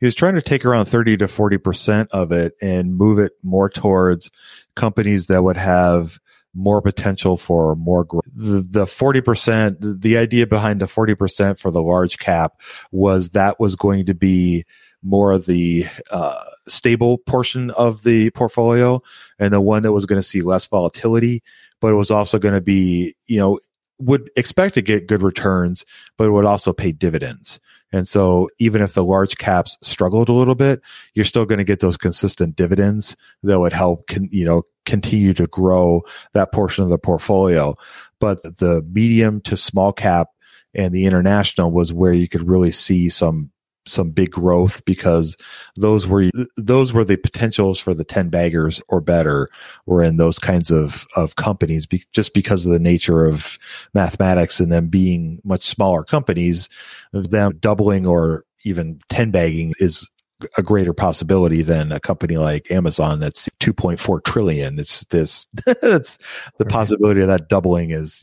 he 0.00 0.06
was 0.06 0.14
trying 0.14 0.34
to 0.34 0.42
take 0.42 0.64
around 0.64 0.86
30 0.86 1.18
to 1.18 1.26
40% 1.26 2.08
of 2.10 2.32
it 2.32 2.54
and 2.60 2.96
move 2.96 3.18
it 3.18 3.32
more 3.42 3.68
towards 3.68 4.30
companies 4.74 5.26
that 5.26 5.44
would 5.44 5.58
have 5.58 6.18
more 6.54 6.82
potential 6.82 7.36
for 7.36 7.76
more 7.76 8.04
growth. 8.04 8.24
The, 8.34 8.62
the 8.62 8.84
40%, 8.86 10.00
the 10.00 10.16
idea 10.16 10.46
behind 10.46 10.80
the 10.80 10.86
40% 10.86 11.58
for 11.58 11.70
the 11.70 11.82
large 11.82 12.18
cap 12.18 12.60
was 12.90 13.30
that 13.30 13.60
was 13.60 13.76
going 13.76 14.06
to 14.06 14.14
be 14.14 14.64
more 15.02 15.32
of 15.32 15.46
the 15.46 15.86
uh, 16.10 16.42
stable 16.66 17.18
portion 17.18 17.70
of 17.70 18.02
the 18.02 18.30
portfolio 18.30 19.00
and 19.38 19.52
the 19.52 19.60
one 19.60 19.82
that 19.84 19.92
was 19.92 20.06
going 20.06 20.20
to 20.20 20.26
see 20.26 20.42
less 20.42 20.66
volatility, 20.66 21.42
but 21.80 21.92
it 21.92 21.96
was 21.96 22.10
also 22.10 22.38
going 22.38 22.54
to 22.54 22.60
be, 22.60 23.14
you 23.26 23.38
know, 23.38 23.58
would 23.98 24.30
expect 24.34 24.74
to 24.74 24.82
get 24.82 25.06
good 25.06 25.22
returns, 25.22 25.84
but 26.16 26.24
it 26.24 26.30
would 26.30 26.46
also 26.46 26.72
pay 26.72 26.90
dividends. 26.90 27.60
And 27.92 28.06
so 28.06 28.48
even 28.58 28.82
if 28.82 28.94
the 28.94 29.04
large 29.04 29.36
caps 29.36 29.76
struggled 29.82 30.28
a 30.28 30.32
little 30.32 30.54
bit, 30.54 30.80
you're 31.14 31.24
still 31.24 31.44
going 31.44 31.58
to 31.58 31.64
get 31.64 31.80
those 31.80 31.96
consistent 31.96 32.56
dividends 32.56 33.16
that 33.42 33.58
would 33.58 33.72
help, 33.72 34.06
con, 34.06 34.28
you 34.30 34.44
know, 34.44 34.62
continue 34.86 35.34
to 35.34 35.46
grow 35.46 36.02
that 36.32 36.52
portion 36.52 36.84
of 36.84 36.90
the 36.90 36.98
portfolio. 36.98 37.74
But 38.20 38.42
the 38.42 38.86
medium 38.92 39.40
to 39.42 39.56
small 39.56 39.92
cap 39.92 40.28
and 40.74 40.94
the 40.94 41.04
international 41.04 41.72
was 41.72 41.92
where 41.92 42.12
you 42.12 42.28
could 42.28 42.48
really 42.48 42.72
see 42.72 43.08
some 43.08 43.50
some 43.86 44.10
big 44.10 44.30
growth 44.30 44.84
because 44.84 45.36
those 45.76 46.06
were 46.06 46.30
those 46.56 46.92
were 46.92 47.04
the 47.04 47.16
potentials 47.16 47.80
for 47.80 47.94
the 47.94 48.04
10 48.04 48.28
baggers 48.28 48.80
or 48.88 49.00
better 49.00 49.48
were 49.86 50.02
in 50.02 50.16
those 50.16 50.38
kinds 50.38 50.70
of 50.70 51.06
of 51.16 51.36
companies 51.36 51.86
be, 51.86 52.02
just 52.12 52.34
because 52.34 52.66
of 52.66 52.72
the 52.72 52.78
nature 52.78 53.24
of 53.24 53.58
mathematics 53.94 54.60
and 54.60 54.70
them 54.70 54.88
being 54.88 55.40
much 55.44 55.66
smaller 55.66 56.04
companies 56.04 56.68
them 57.12 57.56
doubling 57.58 58.06
or 58.06 58.44
even 58.64 59.00
10 59.08 59.30
bagging 59.30 59.72
is 59.78 60.08
a 60.56 60.62
greater 60.62 60.92
possibility 60.92 61.62
than 61.62 61.92
a 61.92 62.00
company 62.00 62.36
like 62.36 62.70
Amazon 62.70 63.20
that's 63.20 63.48
2.4 63.60 64.22
trillion. 64.24 64.78
It's 64.78 65.04
this, 65.06 65.48
it's 65.66 66.18
the 66.58 66.66
possibility 66.66 67.20
of 67.20 67.28
that 67.28 67.48
doubling 67.48 67.90
is 67.90 68.22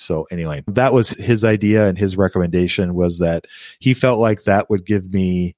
so 0.00 0.26
anyway, 0.30 0.64
that 0.68 0.92
was 0.92 1.10
his 1.10 1.44
idea 1.44 1.86
and 1.86 1.98
his 1.98 2.16
recommendation 2.16 2.94
was 2.94 3.18
that 3.18 3.46
he 3.78 3.94
felt 3.94 4.20
like 4.20 4.44
that 4.44 4.70
would 4.70 4.86
give 4.86 5.12
me 5.12 5.56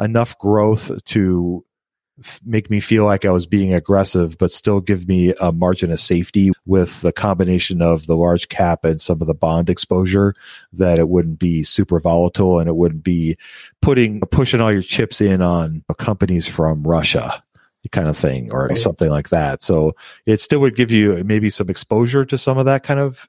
enough 0.00 0.38
growth 0.38 0.92
to 1.06 1.64
make 2.44 2.70
me 2.70 2.80
feel 2.80 3.04
like 3.04 3.24
I 3.24 3.30
was 3.30 3.46
being 3.46 3.74
aggressive, 3.74 4.38
but 4.38 4.50
still 4.50 4.80
give 4.80 5.06
me 5.06 5.34
a 5.40 5.52
margin 5.52 5.92
of 5.92 6.00
safety 6.00 6.52
with 6.64 7.00
the 7.02 7.12
combination 7.12 7.82
of 7.82 8.06
the 8.06 8.16
large 8.16 8.48
cap 8.48 8.84
and 8.84 9.00
some 9.00 9.20
of 9.20 9.26
the 9.26 9.34
bond 9.34 9.68
exposure 9.68 10.34
that 10.72 10.98
it 10.98 11.08
wouldn't 11.08 11.38
be 11.38 11.62
super 11.62 12.00
volatile 12.00 12.58
and 12.58 12.68
it 12.68 12.76
wouldn't 12.76 13.04
be 13.04 13.36
putting, 13.82 14.20
pushing 14.20 14.60
all 14.60 14.72
your 14.72 14.82
chips 14.82 15.20
in 15.20 15.42
on 15.42 15.84
companies 15.98 16.48
from 16.48 16.82
Russia 16.82 17.42
kind 17.92 18.08
of 18.08 18.16
thing 18.16 18.52
or 18.52 18.66
right. 18.66 18.78
something 18.78 19.08
like 19.08 19.28
that. 19.28 19.62
So 19.62 19.94
it 20.24 20.40
still 20.40 20.60
would 20.60 20.76
give 20.76 20.90
you 20.90 21.22
maybe 21.24 21.50
some 21.50 21.68
exposure 21.68 22.24
to 22.24 22.38
some 22.38 22.58
of 22.58 22.64
that 22.66 22.82
kind 22.82 23.00
of 23.00 23.28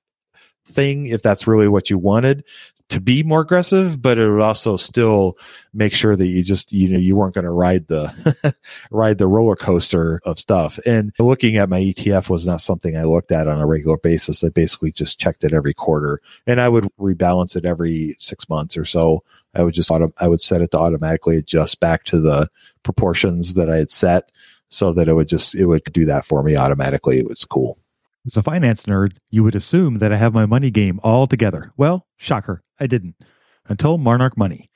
thing 0.68 1.08
if 1.08 1.22
that's 1.22 1.48
really 1.48 1.68
what 1.68 1.90
you 1.90 1.98
wanted 1.98 2.44
to 2.90 3.02
be 3.02 3.22
more 3.22 3.42
aggressive, 3.42 4.02
but 4.02 4.18
it 4.18 4.30
would 4.30 4.42
also 4.42 4.78
still 4.78 5.38
make 5.74 5.94
sure 5.94 6.16
that 6.16 6.26
you 6.26 6.42
just, 6.42 6.72
you 6.72 6.90
know, 6.90 6.98
you 6.98 7.16
weren't 7.16 7.36
going 7.36 7.46
to 7.46 7.52
ride 7.52 7.88
the, 7.88 8.56
ride 8.92 9.18
the 9.18 9.28
roller 9.28 9.56
coaster 9.58 10.22
of 10.24 10.40
stuff. 10.40 10.80
And 10.86 11.12
looking 11.20 11.58
at 11.58 11.70
my 11.70 11.82
ETF 11.82 12.30
was 12.30 12.46
not 12.46 12.62
something 12.62 12.96
I 12.96 13.04
looked 13.04 13.32
at 13.32 13.48
on 13.48 13.60
a 13.60 13.66
regular 13.66 13.98
basis. 13.98 14.44
I 14.44 14.50
basically 14.50 14.94
just 14.94 15.20
checked 15.20 15.44
it 15.44 15.54
every 15.54 15.74
quarter 15.74 16.22
and 16.46 16.62
I 16.62 16.70
would 16.70 16.88
rebalance 16.98 17.56
it 17.56 17.66
every 17.66 18.16
six 18.20 18.48
months 18.48 18.78
or 18.78 18.86
so. 18.86 19.24
I 19.54 19.64
would 19.64 19.74
just, 19.74 19.92
auto, 19.92 20.14
I 20.20 20.30
would 20.30 20.42
set 20.42 20.62
it 20.62 20.72
to 20.72 20.78
automatically 20.78 21.36
adjust 21.36 21.80
back 21.80 22.06
to 22.06 22.22
the 22.22 22.50
proportions 22.84 23.56
that 23.56 23.70
I 23.70 23.78
had 23.78 23.92
set 23.92 24.32
so 24.70 24.94
that 24.94 25.10
it 25.10 25.14
would 25.14 25.28
just, 25.28 25.56
it 25.56 25.66
would 25.66 25.84
do 25.92 26.06
that 26.06 26.26
for 26.26 26.42
me 26.42 26.56
automatically. 26.56 27.18
It 27.18 27.28
was 27.28 27.44
cool. 27.44 27.78
As 28.26 28.36
a 28.36 28.44
finance 28.44 28.84
nerd, 28.84 29.14
you 29.30 29.44
would 29.44 29.56
assume 29.56 30.00
that 30.00 30.12
I 30.12 30.18
have 30.18 30.34
my 30.34 30.46
money 30.46 30.70
game 30.70 31.00
all 31.02 31.28
together. 31.28 31.72
Well, 31.78 32.06
shocker, 32.18 32.62
I 32.80 32.88
didn't. 32.88 33.16
Until 33.68 33.98
Monarch 33.98 34.38
Money. 34.38 34.70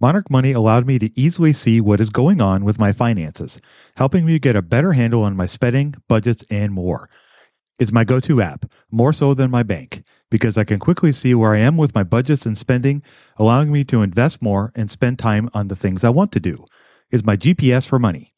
Monarch 0.00 0.30
Money 0.30 0.52
allowed 0.52 0.86
me 0.86 0.98
to 0.98 1.18
easily 1.18 1.52
see 1.52 1.80
what 1.80 2.00
is 2.00 2.10
going 2.10 2.42
on 2.42 2.64
with 2.64 2.78
my 2.78 2.92
finances, 2.92 3.58
helping 3.96 4.26
me 4.26 4.38
get 4.38 4.56
a 4.56 4.62
better 4.62 4.92
handle 4.92 5.22
on 5.22 5.36
my 5.36 5.46
spending, 5.46 5.94
budgets, 6.08 6.44
and 6.50 6.72
more. 6.72 7.08
It's 7.80 7.92
my 7.92 8.04
go 8.04 8.20
to 8.20 8.42
app, 8.42 8.70
more 8.90 9.12
so 9.12 9.32
than 9.32 9.50
my 9.50 9.62
bank, 9.62 10.02
because 10.30 10.58
I 10.58 10.64
can 10.64 10.78
quickly 10.78 11.12
see 11.12 11.34
where 11.34 11.54
I 11.54 11.60
am 11.60 11.76
with 11.76 11.94
my 11.94 12.04
budgets 12.04 12.46
and 12.46 12.56
spending, 12.56 13.02
allowing 13.36 13.72
me 13.72 13.84
to 13.84 14.02
invest 14.02 14.42
more 14.42 14.72
and 14.74 14.90
spend 14.90 15.18
time 15.18 15.48
on 15.54 15.68
the 15.68 15.76
things 15.76 16.04
I 16.04 16.10
want 16.10 16.32
to 16.32 16.40
do. 16.40 16.64
It's 17.10 17.24
my 17.24 17.36
GPS 17.36 17.88
for 17.88 17.98
money. 17.98 18.34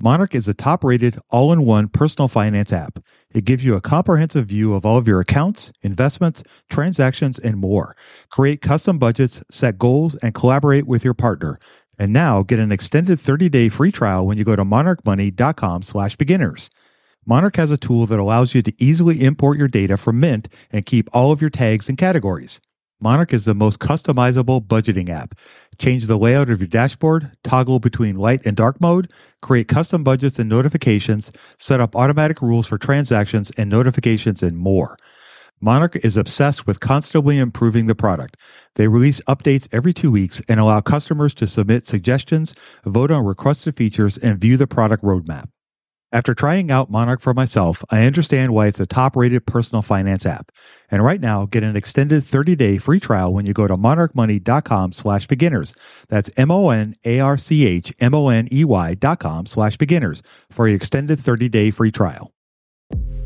Monarch 0.00 0.34
is 0.34 0.48
a 0.48 0.54
top 0.54 0.82
rated, 0.82 1.18
all 1.30 1.52
in 1.52 1.64
one 1.64 1.88
personal 1.88 2.28
finance 2.28 2.72
app. 2.72 2.98
It 3.32 3.44
gives 3.44 3.64
you 3.64 3.76
a 3.76 3.80
comprehensive 3.80 4.46
view 4.46 4.74
of 4.74 4.84
all 4.84 4.98
of 4.98 5.06
your 5.06 5.20
accounts, 5.20 5.70
investments, 5.82 6.42
transactions, 6.68 7.38
and 7.38 7.56
more. 7.56 7.96
Create 8.30 8.60
custom 8.60 8.98
budgets, 8.98 9.42
set 9.50 9.78
goals, 9.78 10.16
and 10.16 10.34
collaborate 10.34 10.86
with 10.86 11.04
your 11.04 11.14
partner. 11.14 11.58
And 11.98 12.12
now 12.12 12.42
get 12.42 12.58
an 12.58 12.72
extended 12.72 13.18
30-day 13.18 13.68
free 13.68 13.92
trial 13.92 14.26
when 14.26 14.36
you 14.36 14.44
go 14.44 14.56
to 14.56 14.64
monarchmoney.com 14.64 15.82
slash 15.82 16.16
beginners. 16.16 16.70
Monarch 17.24 17.56
has 17.56 17.70
a 17.70 17.78
tool 17.78 18.06
that 18.06 18.18
allows 18.18 18.54
you 18.54 18.62
to 18.62 18.74
easily 18.78 19.22
import 19.22 19.58
your 19.58 19.68
data 19.68 19.96
from 19.96 20.20
Mint 20.20 20.48
and 20.72 20.84
keep 20.84 21.08
all 21.12 21.30
of 21.30 21.40
your 21.40 21.50
tags 21.50 21.88
and 21.88 21.96
categories. 21.96 22.60
Monarch 23.04 23.34
is 23.34 23.44
the 23.44 23.54
most 23.54 23.80
customizable 23.80 24.66
budgeting 24.66 25.10
app. 25.10 25.34
Change 25.78 26.06
the 26.06 26.16
layout 26.16 26.48
of 26.48 26.58
your 26.58 26.66
dashboard, 26.66 27.30
toggle 27.42 27.78
between 27.78 28.16
light 28.16 28.40
and 28.46 28.56
dark 28.56 28.80
mode, 28.80 29.12
create 29.42 29.68
custom 29.68 30.02
budgets 30.02 30.38
and 30.38 30.48
notifications, 30.48 31.30
set 31.58 31.80
up 31.80 31.94
automatic 31.94 32.40
rules 32.40 32.66
for 32.66 32.78
transactions 32.78 33.52
and 33.58 33.68
notifications, 33.68 34.42
and 34.42 34.56
more. 34.56 34.96
Monarch 35.60 35.96
is 35.96 36.16
obsessed 36.16 36.66
with 36.66 36.80
constantly 36.80 37.36
improving 37.36 37.88
the 37.88 37.94
product. 37.94 38.38
They 38.76 38.88
release 38.88 39.20
updates 39.28 39.68
every 39.70 39.92
two 39.92 40.10
weeks 40.10 40.40
and 40.48 40.58
allow 40.58 40.80
customers 40.80 41.34
to 41.34 41.46
submit 41.46 41.86
suggestions, 41.86 42.54
vote 42.86 43.10
on 43.10 43.26
requested 43.26 43.76
features, 43.76 44.16
and 44.16 44.40
view 44.40 44.56
the 44.56 44.66
product 44.66 45.04
roadmap. 45.04 45.50
After 46.14 46.32
trying 46.32 46.70
out 46.70 46.92
Monarch 46.92 47.20
for 47.20 47.34
myself, 47.34 47.84
I 47.90 48.04
understand 48.04 48.54
why 48.54 48.68
it's 48.68 48.78
a 48.78 48.86
top 48.86 49.16
rated 49.16 49.44
personal 49.46 49.82
finance 49.82 50.24
app. 50.24 50.52
And 50.88 51.04
right 51.04 51.20
now, 51.20 51.46
get 51.46 51.64
an 51.64 51.74
extended 51.74 52.22
30 52.22 52.54
day 52.54 52.78
free 52.78 53.00
trial 53.00 53.34
when 53.34 53.46
you 53.46 53.52
go 53.52 53.66
to 53.66 53.76
monarchmoney.com 53.76 54.92
slash 54.92 55.26
beginners. 55.26 55.74
That's 56.06 56.30
M 56.36 56.52
O 56.52 56.70
N 56.70 56.94
A 57.04 57.18
R 57.18 57.36
C 57.36 57.66
H 57.66 57.92
M 57.98 58.14
O 58.14 58.28
N 58.28 58.46
E 58.52 58.64
Y 58.64 58.94
dot 58.94 59.18
com 59.18 59.44
slash 59.44 59.76
beginners 59.76 60.22
for 60.52 60.68
your 60.68 60.76
extended 60.76 61.18
30 61.18 61.48
day 61.48 61.72
free 61.72 61.90
trial. 61.90 62.32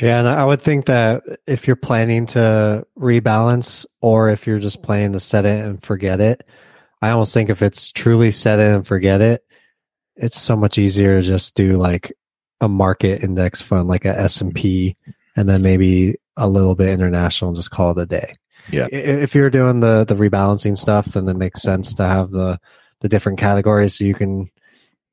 Yeah, 0.00 0.18
and 0.18 0.28
I 0.28 0.44
would 0.44 0.60
think 0.60 0.86
that 0.86 1.22
if 1.46 1.66
you're 1.66 1.76
planning 1.76 2.26
to 2.26 2.86
rebalance 2.98 3.86
or 4.00 4.28
if 4.28 4.46
you're 4.46 4.58
just 4.58 4.82
planning 4.82 5.12
to 5.12 5.20
set 5.20 5.46
it 5.46 5.64
and 5.64 5.82
forget 5.82 6.20
it, 6.20 6.46
I 7.00 7.10
almost 7.10 7.32
think 7.32 7.48
if 7.48 7.62
it's 7.62 7.92
truly 7.92 8.30
set 8.30 8.58
it 8.58 8.68
and 8.68 8.86
forget 8.86 9.20
it, 9.22 9.42
it's 10.16 10.38
so 10.38 10.54
much 10.56 10.76
easier 10.78 11.20
to 11.20 11.26
just 11.26 11.54
do 11.54 11.76
like 11.76 12.12
a 12.60 12.68
market 12.68 13.22
index 13.22 13.60
fund 13.60 13.88
like 13.88 14.04
a 14.04 14.18
S&P 14.18 14.96
and 15.34 15.48
then 15.48 15.62
maybe 15.62 16.16
a 16.36 16.48
little 16.48 16.74
bit 16.74 16.88
international 16.88 17.48
and 17.48 17.56
just 17.56 17.70
call 17.70 17.92
it 17.92 18.02
a 18.02 18.06
day. 18.06 18.34
Yeah. 18.70 18.88
If 18.90 19.34
you're 19.34 19.50
doing 19.50 19.80
the 19.80 20.04
the 20.04 20.16
rebalancing 20.16 20.76
stuff, 20.76 21.06
then 21.06 21.28
it 21.28 21.36
makes 21.36 21.62
sense 21.62 21.94
to 21.94 22.04
have 22.04 22.30
the 22.30 22.58
the 23.00 23.08
different 23.08 23.38
categories 23.38 23.96
so 23.96 24.04
you 24.04 24.14
can 24.14 24.50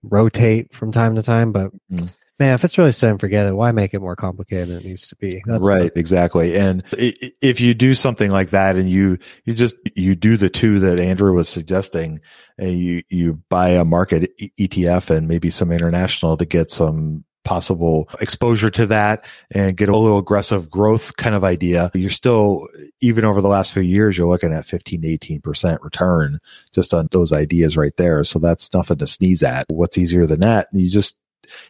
rotate 0.02 0.74
from 0.74 0.92
time 0.92 1.16
to 1.16 1.24
time, 1.24 1.52
but 1.52 1.72
mm 1.92 2.10
man, 2.40 2.54
if 2.54 2.64
it's 2.64 2.78
really 2.78 2.92
set 2.92 3.12
and 3.12 3.20
forget 3.20 3.48
it, 3.48 3.54
why 3.56 3.72
make 3.72 3.94
it 3.94 4.00
more 4.00 4.16
complicated 4.16 4.70
than 4.70 4.78
it 4.78 4.86
needs 4.86 5.08
to 5.10 5.16
be? 5.16 5.44
That's 5.46 5.66
right, 5.66 5.94
the- 5.94 6.00
exactly. 6.00 6.58
And 6.58 6.84
if 6.94 7.62
you 7.62 7.74
do 7.74 7.96
something 7.96 8.32
like 8.32 8.52
that, 8.52 8.76
and 8.76 8.90
you 8.90 9.18
you 9.46 9.54
just 9.54 9.76
you 9.96 10.16
do 10.16 10.38
the 10.38 10.50
two 10.50 10.80
that 10.80 11.00
Andrew 11.00 11.34
was 11.34 11.50
suggesting, 11.50 12.22
and 12.58 12.78
you 12.78 13.04
you 13.10 13.42
buy 13.50 13.70
a 13.70 13.86
market 13.86 14.32
ETF 14.60 15.10
and 15.10 15.28
maybe 15.28 15.50
some 15.50 15.72
international 15.72 16.38
to 16.38 16.46
get 16.46 16.72
some 16.72 17.24
possible 17.44 18.10
exposure 18.22 18.70
to 18.70 18.86
that 18.88 19.26
and 19.52 19.76
get 19.76 19.90
a 19.90 19.98
little 19.98 20.18
aggressive 20.18 20.70
growth 20.70 21.16
kind 21.18 21.36
of 21.36 21.44
idea. 21.44 21.92
You're 21.94 22.10
still, 22.10 22.68
even 23.02 23.26
over 23.26 23.42
the 23.42 23.50
last 23.50 23.74
few 23.74 23.82
years, 23.82 24.18
you're 24.18 24.30
looking 24.30 24.54
at 24.54 24.66
15 24.66 25.02
to 25.02 25.18
18% 25.18 25.78
return 25.82 26.40
just 26.74 26.94
on 26.94 27.10
those 27.12 27.34
ideas 27.34 27.76
right 27.76 27.96
there. 27.98 28.24
So 28.24 28.40
that's 28.40 28.74
nothing 28.74 28.98
to 29.00 29.08
sneeze 29.08 29.44
at. 29.44 29.66
What's 29.70 29.98
easier 29.98 30.26
than 30.26 30.40
that? 30.40 30.68
You 30.72 30.90
just 30.90 31.16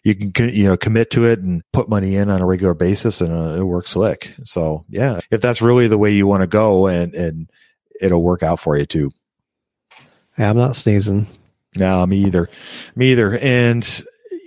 you 0.04 0.32
can 0.32 0.50
you 0.50 0.66
know 0.66 0.78
commit 0.78 1.12
to 1.12 1.26
it 1.26 1.40
and 1.40 1.64
put 1.72 1.90
money 1.90 2.16
in 2.16 2.30
on 2.30 2.42
a 2.42 2.46
regular 2.46 2.74
basis 2.74 3.22
and 3.22 3.34
uh, 3.34 3.60
it 3.60 3.64
works 3.64 3.92
slick. 3.92 4.34
So 4.44 4.86
yeah, 4.90 5.20
if 5.32 5.42
that's 5.42 5.62
really 5.62 5.88
the 5.88 5.98
way 5.98 6.12
you 6.12 6.28
want 6.28 6.42
to 6.42 6.48
go 6.48 6.88
and 6.88 7.14
and 7.14 7.50
it'll 8.00 8.24
work 8.24 8.44
out 8.44 8.60
for 8.60 8.78
you 8.78 8.86
too. 8.86 9.12
Yeah, 10.38 10.50
I'm 10.50 10.58
not 10.58 10.76
sneezing. 10.76 11.28
No, 11.76 12.06
me 12.06 12.18
either. 12.18 12.50
Me 12.96 13.12
either. 13.12 13.38
And 13.38 13.84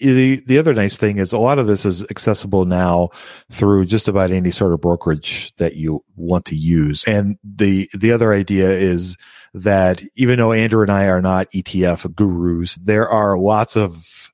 the 0.01 0.43
the 0.47 0.59
other 0.59 0.75
nice 0.75 0.97
thing 0.97 1.19
is 1.19 1.33
a 1.33 1.39
lot 1.39 1.59
of 1.59 1.67
this 1.67 1.85
is 1.85 2.03
accessible 2.11 2.65
now 2.65 3.11
through 3.51 3.87
just 3.87 4.09
about 4.09 4.31
any 4.31 4.51
sort 4.51 4.73
of 4.73 4.81
brokerage 4.81 5.53
that 5.57 5.77
you 5.77 6.05
want 6.17 6.45
to 6.47 6.57
use. 6.57 7.05
And 7.07 7.39
the 7.45 7.89
the 7.95 8.13
other 8.13 8.33
idea 8.33 8.71
is 8.71 9.17
that 9.55 10.03
even 10.17 10.39
though 10.39 10.53
Andrew 10.53 10.83
and 10.83 10.93
I 10.93 11.07
are 11.07 11.23
not 11.23 11.51
ETF 11.51 12.15
gurus, 12.15 12.75
there 12.77 13.09
are 13.09 13.39
lots 13.39 13.77
of 13.77 14.26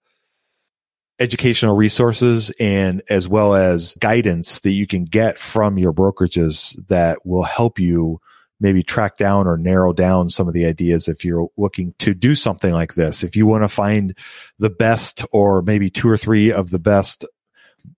educational 1.19 1.77
resources 1.77 2.51
and 2.59 3.03
as 3.09 3.29
well 3.29 3.55
as 3.55 3.95
guidance 4.01 4.61
that 4.61 4.71
you 4.71 4.87
can 4.87 5.05
get 5.05 5.39
from 5.39 5.79
your 5.79 5.93
brokerages 5.93 6.75
that 6.89 7.25
will 7.25 7.43
help 7.43 7.79
you 7.79 8.21
maybe 8.61 8.83
track 8.83 9.19
down 9.19 9.47
or 9.47 9.59
narrow 9.59 9.93
down 9.93 10.31
some 10.31 10.47
of 10.47 10.55
the 10.55 10.65
ideas 10.65 11.09
if 11.09 11.25
you're 11.25 11.49
looking 11.57 11.95
to 11.99 12.15
do 12.15 12.35
something 12.37 12.73
like 12.73 12.95
this. 12.95 13.25
If 13.25 13.35
you 13.35 13.45
want 13.45 13.65
to 13.65 13.69
find 13.69 14.17
the 14.59 14.71
best 14.71 15.25
or 15.33 15.63
maybe 15.63 15.91
two 15.91 16.09
or 16.09 16.17
three 16.17 16.53
of 16.53 16.71
the 16.71 16.79
best 16.79 17.25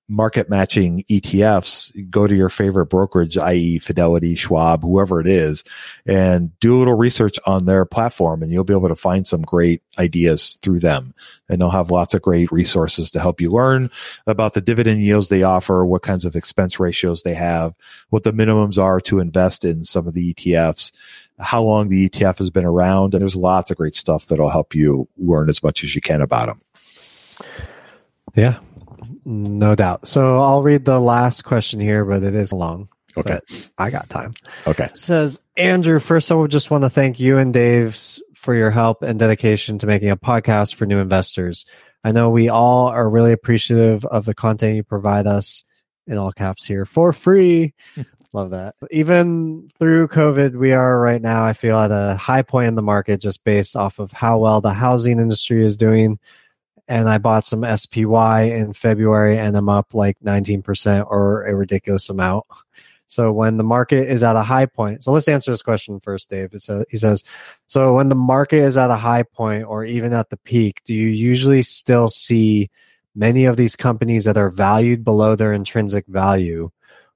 market 0.08 0.50
matching 0.50 1.02
ETFs, 1.10 2.10
go 2.10 2.26
to 2.26 2.34
your 2.34 2.50
favorite 2.50 2.86
brokerage, 2.86 3.38
i.e. 3.38 3.78
Fidelity, 3.78 4.34
Schwab, 4.34 4.82
whoever 4.82 5.18
it 5.18 5.26
is, 5.26 5.64
and 6.04 6.58
do 6.60 6.76
a 6.76 6.78
little 6.78 6.94
research 6.94 7.38
on 7.46 7.64
their 7.64 7.84
platform 7.86 8.42
and 8.42 8.52
you'll 8.52 8.64
be 8.64 8.74
able 8.74 8.88
to 8.88 8.96
find 8.96 9.26
some 9.26 9.42
great 9.42 9.82
ideas 9.98 10.58
through 10.62 10.80
them. 10.80 11.14
And 11.48 11.60
they'll 11.60 11.70
have 11.70 11.90
lots 11.90 12.14
of 12.14 12.22
great 12.22 12.52
resources 12.52 13.10
to 13.12 13.20
help 13.20 13.40
you 13.40 13.50
learn 13.50 13.90
about 14.26 14.52
the 14.52 14.60
dividend 14.60 15.00
yields 15.00 15.28
they 15.28 15.42
offer, 15.42 15.86
what 15.86 16.02
kinds 16.02 16.26
of 16.26 16.36
expense 16.36 16.78
ratios 16.78 17.22
they 17.22 17.34
have, 17.34 17.74
what 18.10 18.24
the 18.24 18.32
minimums 18.32 18.78
are 18.78 19.00
to 19.02 19.20
invest 19.20 19.64
in 19.64 19.84
some 19.84 20.06
of 20.06 20.12
the 20.12 20.34
ETFs, 20.34 20.92
how 21.38 21.62
long 21.62 21.88
the 21.88 22.08
ETF 22.08 22.38
has 22.38 22.50
been 22.50 22.66
around. 22.66 23.14
And 23.14 23.22
there's 23.22 23.36
lots 23.36 23.70
of 23.70 23.78
great 23.78 23.94
stuff 23.94 24.26
that'll 24.26 24.50
help 24.50 24.74
you 24.74 25.08
learn 25.16 25.48
as 25.48 25.62
much 25.62 25.82
as 25.82 25.94
you 25.94 26.02
can 26.02 26.20
about 26.20 26.48
them. 26.48 26.60
Yeah, 28.36 28.58
no 29.24 29.74
doubt. 29.74 30.08
So 30.08 30.38
I'll 30.38 30.62
read 30.62 30.84
the 30.84 31.00
last 31.00 31.44
question 31.44 31.80
here, 31.80 32.04
but 32.04 32.22
it 32.22 32.34
is 32.34 32.52
long. 32.52 32.88
Okay. 33.16 33.40
I 33.78 33.90
got 33.90 34.08
time. 34.08 34.34
Okay. 34.66 34.86
It 34.86 34.98
says, 34.98 35.40
Andrew, 35.56 36.00
first 36.00 36.32
I 36.32 36.34
would 36.34 36.50
just 36.50 36.70
want 36.70 36.82
to 36.82 36.90
thank 36.90 37.20
you 37.20 37.38
and 37.38 37.54
Dave's 37.54 38.22
for 38.34 38.54
your 38.54 38.70
help 38.70 39.02
and 39.02 39.18
dedication 39.18 39.78
to 39.78 39.86
making 39.86 40.10
a 40.10 40.16
podcast 40.16 40.74
for 40.74 40.86
new 40.86 40.98
investors. 40.98 41.64
I 42.02 42.12
know 42.12 42.30
we 42.30 42.48
all 42.48 42.88
are 42.88 43.08
really 43.08 43.32
appreciative 43.32 44.04
of 44.04 44.24
the 44.24 44.34
content 44.34 44.76
you 44.76 44.82
provide 44.82 45.26
us 45.26 45.64
in 46.06 46.18
all 46.18 46.32
caps 46.32 46.64
here 46.64 46.84
for 46.84 47.12
free. 47.12 47.72
Love 48.34 48.50
that. 48.50 48.74
Even 48.90 49.70
through 49.78 50.08
COVID, 50.08 50.56
we 50.56 50.72
are 50.72 51.00
right 51.00 51.22
now, 51.22 51.44
I 51.44 51.52
feel, 51.52 51.78
at 51.78 51.92
a 51.92 52.16
high 52.16 52.42
point 52.42 52.66
in 52.66 52.74
the 52.74 52.82
market 52.82 53.20
just 53.20 53.44
based 53.44 53.76
off 53.76 54.00
of 54.00 54.10
how 54.10 54.38
well 54.38 54.60
the 54.60 54.74
housing 54.74 55.20
industry 55.20 55.64
is 55.64 55.76
doing 55.76 56.18
and 56.88 57.08
I 57.08 57.18
bought 57.18 57.46
some 57.46 57.64
SPY 57.64 58.42
in 58.42 58.72
February 58.72 59.38
and 59.38 59.56
I'm 59.56 59.68
up 59.68 59.94
like 59.94 60.18
19% 60.20 61.06
or 61.10 61.44
a 61.44 61.54
ridiculous 61.54 62.10
amount. 62.10 62.44
So 63.06 63.32
when 63.32 63.58
the 63.58 63.64
market 63.64 64.08
is 64.08 64.22
at 64.22 64.34
a 64.34 64.42
high 64.42 64.66
point, 64.66 65.04
so 65.04 65.12
let's 65.12 65.28
answer 65.28 65.50
this 65.50 65.62
question 65.62 66.00
first, 66.00 66.30
Dave. 66.30 66.52
He 66.52 66.96
says, 66.96 67.22
so 67.66 67.94
when 67.94 68.08
the 68.08 68.14
market 68.14 68.62
is 68.62 68.76
at 68.76 68.90
a 68.90 68.96
high 68.96 69.22
point 69.22 69.64
or 69.64 69.84
even 69.84 70.12
at 70.12 70.30
the 70.30 70.38
peak, 70.38 70.80
do 70.84 70.94
you 70.94 71.08
usually 71.08 71.62
still 71.62 72.08
see 72.08 72.70
many 73.14 73.44
of 73.44 73.56
these 73.56 73.76
companies 73.76 74.24
that 74.24 74.38
are 74.38 74.50
valued 74.50 75.04
below 75.04 75.36
their 75.36 75.52
intrinsic 75.52 76.06
value? 76.06 76.70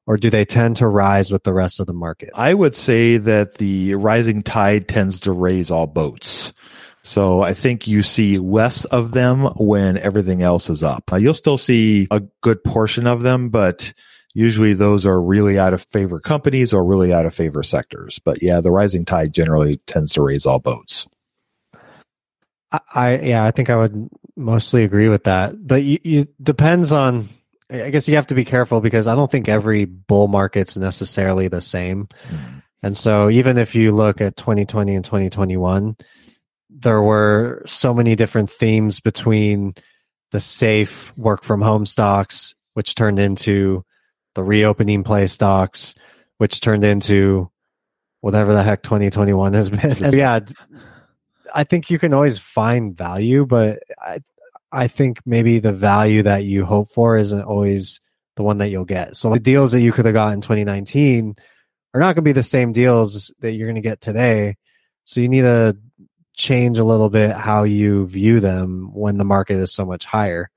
Or 0.06 0.16
do 0.16 0.30
they 0.30 0.46
tend 0.46 0.76
to 0.76 0.86
rise 0.86 1.30
with 1.30 1.42
the 1.42 1.52
rest 1.52 1.80
of 1.80 1.86
the 1.86 1.92
market? 1.92 2.30
I 2.34 2.54
would 2.54 2.74
say 2.74 3.18
that 3.18 3.58
the 3.58 3.94
rising 3.94 4.42
tide 4.42 4.88
tends 4.88 5.20
to 5.20 5.32
raise 5.32 5.70
all 5.70 5.86
boats. 5.86 6.54
So 7.08 7.40
I 7.40 7.54
think 7.54 7.86
you 7.86 8.02
see 8.02 8.36
less 8.36 8.84
of 8.84 9.12
them 9.12 9.46
when 9.56 9.96
everything 9.96 10.42
else 10.42 10.68
is 10.68 10.82
up. 10.82 11.10
Uh, 11.10 11.16
you'll 11.16 11.32
still 11.32 11.56
see 11.56 12.06
a 12.10 12.20
good 12.42 12.62
portion 12.62 13.06
of 13.06 13.22
them, 13.22 13.48
but 13.48 13.94
usually 14.34 14.74
those 14.74 15.06
are 15.06 15.18
really 15.18 15.58
out 15.58 15.72
of 15.72 15.80
favor 15.84 16.20
companies 16.20 16.74
or 16.74 16.84
really 16.84 17.10
out 17.14 17.24
of 17.24 17.32
favor 17.34 17.62
sectors. 17.62 18.18
But 18.22 18.42
yeah, 18.42 18.60
the 18.60 18.70
rising 18.70 19.06
tide 19.06 19.32
generally 19.32 19.78
tends 19.86 20.12
to 20.12 20.22
raise 20.22 20.44
all 20.44 20.58
boats. 20.58 21.08
I, 22.70 22.80
I 22.94 23.18
yeah, 23.20 23.42
I 23.42 23.52
think 23.52 23.70
I 23.70 23.76
would 23.76 24.10
mostly 24.36 24.84
agree 24.84 25.08
with 25.08 25.24
that. 25.24 25.66
But 25.66 25.84
you, 25.84 25.98
you 26.04 26.28
depends 26.42 26.92
on 26.92 27.30
I 27.70 27.88
guess 27.88 28.06
you 28.06 28.16
have 28.16 28.26
to 28.26 28.34
be 28.34 28.44
careful 28.44 28.82
because 28.82 29.06
I 29.06 29.14
don't 29.14 29.30
think 29.30 29.48
every 29.48 29.86
bull 29.86 30.28
market's 30.28 30.76
necessarily 30.76 31.48
the 31.48 31.62
same. 31.62 32.06
Mm. 32.28 32.62
And 32.82 32.96
so 32.98 33.30
even 33.30 33.56
if 33.56 33.74
you 33.74 33.92
look 33.92 34.20
at 34.20 34.36
2020 34.36 34.94
and 34.94 35.04
2021, 35.06 35.96
there 36.80 37.02
were 37.02 37.62
so 37.66 37.92
many 37.92 38.16
different 38.16 38.50
themes 38.50 39.00
between 39.00 39.74
the 40.30 40.40
safe 40.40 41.16
work 41.16 41.42
from 41.42 41.60
home 41.60 41.86
stocks, 41.86 42.54
which 42.74 42.94
turned 42.94 43.18
into 43.18 43.84
the 44.34 44.44
reopening 44.44 45.02
play 45.02 45.26
stocks, 45.26 45.94
which 46.36 46.60
turned 46.60 46.84
into 46.84 47.50
whatever 48.20 48.52
the 48.52 48.62
heck 48.62 48.82
2021 48.82 49.54
has 49.54 49.70
been. 49.70 50.12
yeah, 50.12 50.40
I 51.52 51.64
think 51.64 51.90
you 51.90 51.98
can 51.98 52.12
always 52.12 52.38
find 52.38 52.96
value, 52.96 53.46
but 53.46 53.82
I, 54.00 54.20
I 54.70 54.88
think 54.88 55.20
maybe 55.26 55.58
the 55.58 55.72
value 55.72 56.24
that 56.24 56.44
you 56.44 56.64
hope 56.64 56.92
for 56.92 57.16
isn't 57.16 57.42
always 57.42 58.00
the 58.36 58.42
one 58.42 58.58
that 58.58 58.68
you'll 58.68 58.84
get. 58.84 59.16
So 59.16 59.30
the 59.30 59.40
deals 59.40 59.72
that 59.72 59.80
you 59.80 59.92
could 59.92 60.04
have 60.04 60.14
got 60.14 60.34
in 60.34 60.40
2019 60.40 61.34
are 61.94 62.00
not 62.00 62.14
going 62.14 62.16
to 62.16 62.22
be 62.22 62.32
the 62.32 62.42
same 62.42 62.72
deals 62.72 63.32
that 63.40 63.52
you're 63.52 63.66
going 63.66 63.76
to 63.76 63.80
get 63.80 64.00
today. 64.00 64.56
So 65.04 65.20
you 65.20 65.28
need 65.28 65.40
to 65.40 65.76
change 66.38 66.78
a 66.78 66.84
little 66.84 67.10
bit 67.10 67.32
how 67.36 67.64
you 67.64 68.06
view 68.06 68.40
them 68.40 68.90
when 68.94 69.18
the 69.18 69.24
market 69.24 69.56
is 69.56 69.74
so 69.74 69.84
much 69.84 70.04
higher. 70.04 70.50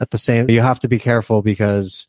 At 0.00 0.10
the 0.10 0.18
same, 0.18 0.48
you 0.48 0.60
have 0.60 0.80
to 0.80 0.88
be 0.88 0.98
careful 0.98 1.42
because 1.42 2.06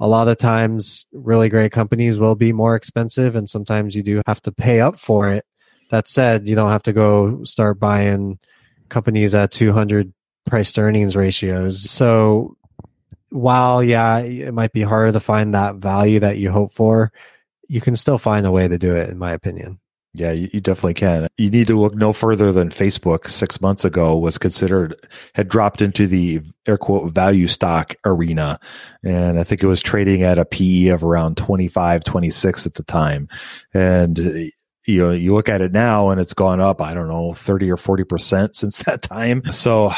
a 0.00 0.08
lot 0.08 0.28
of 0.28 0.38
times 0.38 1.06
really 1.12 1.48
great 1.48 1.72
companies 1.72 2.18
will 2.18 2.34
be 2.34 2.52
more 2.52 2.74
expensive 2.74 3.36
and 3.36 3.48
sometimes 3.48 3.94
you 3.94 4.02
do 4.02 4.22
have 4.26 4.40
to 4.42 4.52
pay 4.52 4.80
up 4.80 4.98
for 4.98 5.28
it. 5.28 5.44
That 5.90 6.08
said, 6.08 6.48
you 6.48 6.56
don't 6.56 6.70
have 6.70 6.84
to 6.84 6.92
go 6.92 7.44
start 7.44 7.78
buying 7.78 8.38
companies 8.88 9.34
at 9.34 9.52
200 9.52 10.12
price 10.46 10.72
to 10.72 10.80
earnings 10.80 11.14
ratios. 11.14 11.90
So 11.90 12.56
while 13.30 13.82
yeah, 13.82 14.18
it 14.20 14.54
might 14.54 14.72
be 14.72 14.82
harder 14.82 15.12
to 15.12 15.20
find 15.20 15.54
that 15.54 15.76
value 15.76 16.20
that 16.20 16.38
you 16.38 16.50
hope 16.50 16.72
for, 16.72 17.12
you 17.68 17.80
can 17.80 17.96
still 17.96 18.18
find 18.18 18.46
a 18.46 18.50
way 18.50 18.66
to 18.66 18.78
do 18.78 18.96
it 18.96 19.10
in 19.10 19.18
my 19.18 19.32
opinion. 19.32 19.78
Yeah, 20.16 20.30
you, 20.30 20.60
definitely 20.60 20.94
can. 20.94 21.26
You 21.36 21.50
need 21.50 21.66
to 21.66 21.78
look 21.78 21.96
no 21.96 22.12
further 22.12 22.52
than 22.52 22.70
Facebook 22.70 23.28
six 23.28 23.60
months 23.60 23.84
ago 23.84 24.16
was 24.16 24.38
considered, 24.38 24.94
had 25.34 25.48
dropped 25.48 25.82
into 25.82 26.06
the 26.06 26.40
air 26.66 26.78
quote 26.78 27.12
value 27.12 27.48
stock 27.48 27.96
arena. 28.04 28.60
And 29.02 29.40
I 29.40 29.42
think 29.42 29.64
it 29.64 29.66
was 29.66 29.82
trading 29.82 30.22
at 30.22 30.38
a 30.38 30.44
PE 30.44 30.88
of 30.88 31.02
around 31.02 31.36
25, 31.36 32.04
26 32.04 32.64
at 32.64 32.74
the 32.74 32.84
time. 32.84 33.28
And, 33.74 34.16
you 34.86 35.02
know, 35.02 35.10
you 35.10 35.34
look 35.34 35.48
at 35.48 35.60
it 35.60 35.72
now 35.72 36.10
and 36.10 36.20
it's 36.20 36.34
gone 36.34 36.60
up, 36.60 36.80
I 36.80 36.94
don't 36.94 37.08
know, 37.08 37.34
30 37.34 37.72
or 37.72 37.76
40% 37.76 38.54
since 38.54 38.78
that 38.84 39.02
time. 39.02 39.42
So, 39.50 39.92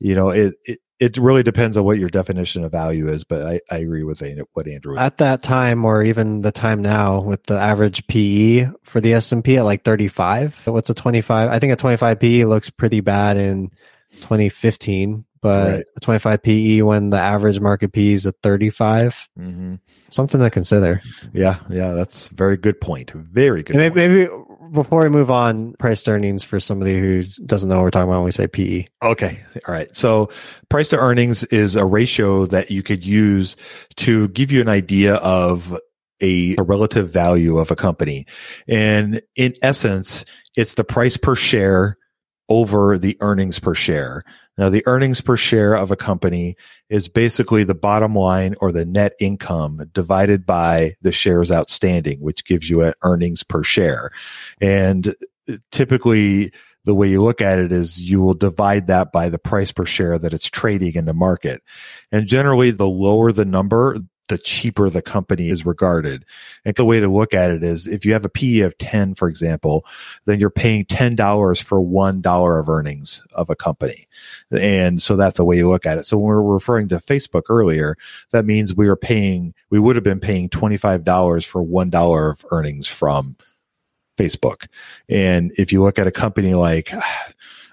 you 0.00 0.14
know, 0.14 0.30
it, 0.30 0.54
it 0.64 0.78
it 0.98 1.18
really 1.18 1.42
depends 1.42 1.76
on 1.76 1.84
what 1.84 1.98
your 1.98 2.08
definition 2.08 2.64
of 2.64 2.72
value 2.72 3.08
is, 3.08 3.24
but 3.24 3.42
I, 3.42 3.60
I 3.70 3.78
agree 3.78 4.02
with 4.02 4.22
what 4.54 4.66
Andrew. 4.66 4.96
At 4.96 5.18
that 5.18 5.42
time, 5.42 5.84
or 5.84 6.02
even 6.02 6.40
the 6.40 6.52
time 6.52 6.80
now, 6.80 7.20
with 7.20 7.44
the 7.44 7.58
average 7.58 8.06
PE 8.06 8.68
for 8.82 9.00
the 9.00 9.14
S 9.14 9.32
and 9.32 9.44
P 9.44 9.58
at 9.58 9.64
like 9.64 9.84
thirty 9.84 10.08
five. 10.08 10.56
What's 10.64 10.88
a 10.88 10.94
twenty 10.94 11.20
five? 11.20 11.50
I 11.50 11.58
think 11.58 11.72
a 11.72 11.76
twenty 11.76 11.98
five 11.98 12.18
PE 12.18 12.44
looks 12.44 12.70
pretty 12.70 13.00
bad 13.00 13.36
in 13.36 13.72
twenty 14.22 14.48
fifteen, 14.48 15.26
but 15.42 15.74
right. 15.74 15.84
a 15.96 16.00
twenty 16.00 16.18
five 16.18 16.42
PE 16.42 16.80
when 16.80 17.10
the 17.10 17.20
average 17.20 17.60
market 17.60 17.92
PE 17.92 18.12
is 18.12 18.26
at 18.26 18.36
thirty 18.42 18.70
five. 18.70 19.28
Mm-hmm. 19.38 19.74
Something 20.08 20.40
to 20.40 20.48
consider. 20.48 21.02
Yeah, 21.34 21.58
yeah, 21.68 21.92
that's 21.92 22.28
very 22.28 22.56
good 22.56 22.80
point. 22.80 23.10
Very 23.10 23.62
good. 23.62 23.76
Maybe, 23.76 23.94
maybe 23.94 24.28
before 24.72 25.02
we 25.02 25.08
move 25.08 25.30
on, 25.30 25.74
price 25.74 26.06
earnings 26.08 26.42
for 26.42 26.60
somebody 26.60 26.98
who 26.98 27.22
doesn't 27.44 27.68
know 27.68 27.76
what 27.76 27.84
we're 27.84 27.90
talking 27.90 28.08
about 28.08 28.18
when 28.18 28.24
we 28.26 28.32
say 28.32 28.46
PE. 28.46 28.86
Okay. 29.02 29.40
All 29.66 29.74
right. 29.74 29.94
So 29.94 30.30
price 30.68 30.88
to 30.88 30.98
earnings 30.98 31.44
is 31.44 31.76
a 31.76 31.84
ratio 31.84 32.46
that 32.46 32.70
you 32.70 32.82
could 32.82 33.04
use 33.04 33.56
to 33.96 34.28
give 34.28 34.52
you 34.52 34.60
an 34.60 34.68
idea 34.68 35.14
of 35.14 35.78
a, 36.22 36.56
a 36.56 36.62
relative 36.62 37.10
value 37.10 37.58
of 37.58 37.70
a 37.70 37.76
company. 37.76 38.26
And 38.68 39.22
in 39.34 39.54
essence, 39.62 40.24
it's 40.56 40.74
the 40.74 40.84
price 40.84 41.16
per 41.16 41.36
share 41.36 41.96
over 42.48 42.98
the 42.98 43.16
earnings 43.20 43.58
per 43.58 43.74
share. 43.74 44.22
Now, 44.58 44.70
the 44.70 44.82
earnings 44.86 45.20
per 45.20 45.36
share 45.36 45.74
of 45.74 45.90
a 45.90 45.96
company 45.96 46.56
is 46.88 47.08
basically 47.08 47.64
the 47.64 47.74
bottom 47.74 48.14
line 48.14 48.54
or 48.60 48.72
the 48.72 48.86
net 48.86 49.12
income 49.20 49.82
divided 49.92 50.46
by 50.46 50.94
the 51.02 51.12
shares 51.12 51.52
outstanding, 51.52 52.20
which 52.20 52.44
gives 52.44 52.68
you 52.70 52.82
an 52.82 52.94
earnings 53.02 53.42
per 53.42 53.62
share. 53.62 54.10
And 54.60 55.14
typically 55.70 56.52
the 56.84 56.94
way 56.94 57.08
you 57.08 57.22
look 57.22 57.40
at 57.40 57.58
it 57.58 57.72
is 57.72 58.00
you 58.00 58.20
will 58.20 58.34
divide 58.34 58.86
that 58.86 59.12
by 59.12 59.28
the 59.28 59.38
price 59.38 59.72
per 59.72 59.84
share 59.84 60.18
that 60.18 60.32
it's 60.32 60.48
trading 60.48 60.94
in 60.94 61.04
the 61.04 61.12
market. 61.12 61.60
And 62.12 62.26
generally, 62.26 62.70
the 62.70 62.88
lower 62.88 63.32
the 63.32 63.44
number, 63.44 63.98
the 64.28 64.38
cheaper 64.38 64.90
the 64.90 65.02
company 65.02 65.48
is 65.48 65.64
regarded. 65.66 66.24
And 66.64 66.74
the 66.74 66.84
way 66.84 67.00
to 67.00 67.08
look 67.08 67.34
at 67.34 67.50
it 67.50 67.62
is 67.62 67.86
if 67.86 68.04
you 68.04 68.12
have 68.12 68.24
a 68.24 68.28
PE 68.28 68.60
of 68.60 68.76
10, 68.78 69.14
for 69.14 69.28
example, 69.28 69.86
then 70.24 70.40
you're 70.40 70.50
paying 70.50 70.84
$10 70.84 71.62
for 71.62 71.80
$1 71.80 72.60
of 72.60 72.68
earnings 72.68 73.22
of 73.32 73.50
a 73.50 73.56
company. 73.56 74.06
And 74.50 75.02
so 75.02 75.16
that's 75.16 75.36
the 75.36 75.44
way 75.44 75.56
you 75.56 75.68
look 75.68 75.86
at 75.86 75.98
it. 75.98 76.06
So 76.06 76.16
when 76.16 76.26
we 76.26 76.34
were 76.34 76.54
referring 76.54 76.88
to 76.88 76.98
Facebook 76.98 77.44
earlier, 77.48 77.96
that 78.32 78.44
means 78.44 78.74
we 78.74 78.88
were 78.88 78.96
paying, 78.96 79.54
we 79.70 79.78
would 79.78 79.96
have 79.96 80.04
been 80.04 80.20
paying 80.20 80.48
$25 80.48 81.44
for 81.44 81.64
$1 81.64 82.30
of 82.30 82.44
earnings 82.50 82.88
from 82.88 83.36
Facebook. 84.18 84.66
And 85.08 85.52
if 85.58 85.72
you 85.72 85.82
look 85.82 85.98
at 85.98 86.06
a 86.06 86.12
company 86.12 86.54
like, 86.54 86.90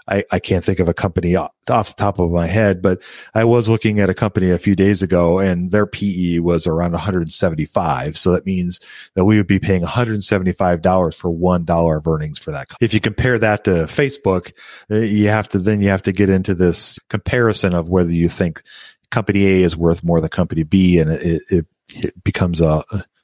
I, 0.08 0.24
I 0.32 0.40
can't 0.40 0.64
think 0.64 0.80
of 0.80 0.90
a 0.90 0.94
company 0.94 1.36
off 1.36 1.52
the 1.66 1.94
top 1.98 2.20
of 2.20 2.32
my 2.32 2.48
head, 2.48 2.82
but 2.82 3.02
I 3.34 3.46
was 3.46 3.70
looking 3.70 4.00
at 4.00 4.10
a 4.10 4.14
company 4.14 4.52
a 4.52 4.60
few 4.60 4.76
days 4.76 5.02
ago 5.02 5.40
and 5.40 5.72
their 5.72 5.86
PE 5.86 6.40
was 6.40 6.68
around 6.68 6.92
175. 6.92 8.18
So 8.18 8.32
that 8.32 8.46
means 8.46 8.80
that 9.16 9.26
we 9.26 9.38
would 9.38 9.48
be 9.48 9.60
paying 9.60 9.84
$175 9.84 11.16
for 11.16 11.30
one 11.30 11.66
dollar 11.66 11.98
of 11.98 12.08
earnings 12.08 12.40
for 12.40 12.52
that. 12.52 12.70
If 12.82 12.94
you 12.94 13.00
compare 13.00 13.40
that 13.40 13.64
to 13.66 13.72
Facebook, 13.86 14.52
uh, 14.92 14.96
you 14.96 15.30
have 15.30 15.50
to, 15.50 15.60
then 15.60 15.82
you 15.82 15.90
have 15.90 16.04
to 16.04 16.12
get 16.12 16.30
into 16.30 16.54
this 16.56 17.00
comparison 17.10 17.74
of 17.74 17.90
whether 17.90 18.12
you 18.12 18.30
think 18.30 18.64
company 19.10 19.46
A 19.46 19.64
is 19.64 19.78
worth 19.78 20.04
more 20.04 20.20
than 20.20 20.30
company 20.30 20.64
B 20.64 21.00
and 21.00 21.12
it, 21.12 21.42
it, 21.50 21.66
it 21.90 22.24
becomes 22.24 22.60
a, 22.62 22.84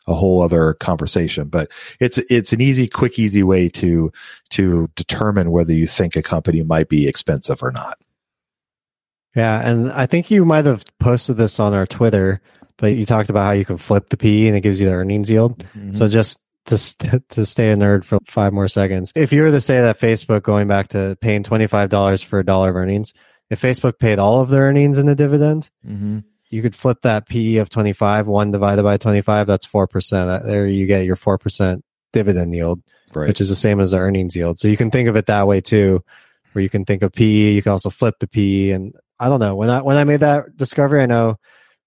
a 0.09 0.13
whole 0.13 0.41
other 0.41 0.73
conversation. 0.73 1.47
But 1.47 1.71
it's 1.99 2.17
it's 2.17 2.51
an 2.51 2.59
easy, 2.59 2.87
quick, 2.87 3.17
easy 3.19 3.43
way 3.43 3.69
to 3.69 4.11
to 4.49 4.89
determine 4.95 5.51
whether 5.51 5.73
you 5.73 5.87
think 5.87 6.15
a 6.15 6.21
company 6.21 6.63
might 6.63 6.89
be 6.89 7.07
expensive 7.07 7.61
or 7.61 7.71
not. 7.71 7.99
Yeah, 9.35 9.61
and 9.61 9.91
I 9.91 10.07
think 10.07 10.31
you 10.31 10.43
might 10.43 10.65
have 10.65 10.83
posted 10.99 11.37
this 11.37 11.59
on 11.59 11.73
our 11.73 11.85
Twitter, 11.85 12.41
but 12.77 12.87
you 12.93 13.05
talked 13.05 13.29
about 13.29 13.45
how 13.45 13.51
you 13.51 13.63
can 13.63 13.77
flip 13.77 14.09
the 14.09 14.17
P 14.17 14.47
and 14.47 14.57
it 14.57 14.61
gives 14.61 14.81
you 14.81 14.89
the 14.89 14.95
earnings 14.95 15.29
yield. 15.29 15.59
Mm-hmm. 15.59 15.93
So 15.93 16.09
just 16.09 16.39
to 16.65 16.77
st- 16.77 17.29
to 17.29 17.45
stay 17.45 17.71
a 17.71 17.75
nerd 17.75 18.03
for 18.03 18.19
five 18.25 18.51
more 18.51 18.67
seconds, 18.67 19.13
if 19.15 19.31
you 19.31 19.43
were 19.43 19.51
to 19.51 19.61
say 19.61 19.79
that 19.79 19.99
Facebook 19.99 20.43
going 20.43 20.67
back 20.67 20.89
to 20.89 21.17
paying 21.21 21.43
twenty 21.43 21.67
five 21.67 21.89
dollars 21.89 22.23
for 22.23 22.39
a 22.39 22.45
dollar 22.45 22.71
of 22.71 22.75
earnings, 22.75 23.13
if 23.51 23.61
Facebook 23.61 23.99
paid 23.99 24.17
all 24.17 24.41
of 24.41 24.49
their 24.49 24.63
earnings 24.63 24.97
in 24.97 25.07
a 25.07 25.15
dividend, 25.15 25.69
mm-hmm 25.87 26.19
you 26.49 26.61
could 26.61 26.75
flip 26.75 26.99
that 27.03 27.27
PE 27.27 27.57
of 27.57 27.69
25, 27.69 28.27
one 28.27 28.51
divided 28.51 28.83
by 28.83 28.97
25, 28.97 29.47
that's 29.47 29.65
4%. 29.65 30.45
There 30.45 30.67
you 30.67 30.87
get 30.87 31.05
your 31.05 31.15
4% 31.15 31.81
dividend 32.11 32.55
yield, 32.55 32.81
right. 33.13 33.27
which 33.27 33.41
is 33.41 33.49
the 33.49 33.55
same 33.55 33.79
as 33.79 33.91
the 33.91 33.97
earnings 33.97 34.35
yield. 34.35 34.59
So 34.59 34.67
you 34.67 34.77
can 34.77 34.89
think 34.89 35.09
of 35.09 35.15
it 35.15 35.27
that 35.27 35.47
way 35.47 35.61
too, 35.61 36.03
where 36.53 36.63
you 36.63 36.69
can 36.69 36.85
think 36.85 37.03
of 37.03 37.13
PE, 37.13 37.53
you 37.53 37.61
can 37.61 37.71
also 37.71 37.89
flip 37.89 38.15
the 38.19 38.27
PE. 38.27 38.71
And 38.71 38.95
I 39.19 39.29
don't 39.29 39.39
know, 39.39 39.55
when 39.55 39.69
I, 39.69 39.81
when 39.81 39.97
I 39.97 40.03
made 40.03 40.21
that 40.21 40.57
discovery, 40.57 41.03
I 41.03 41.05
know 41.05 41.37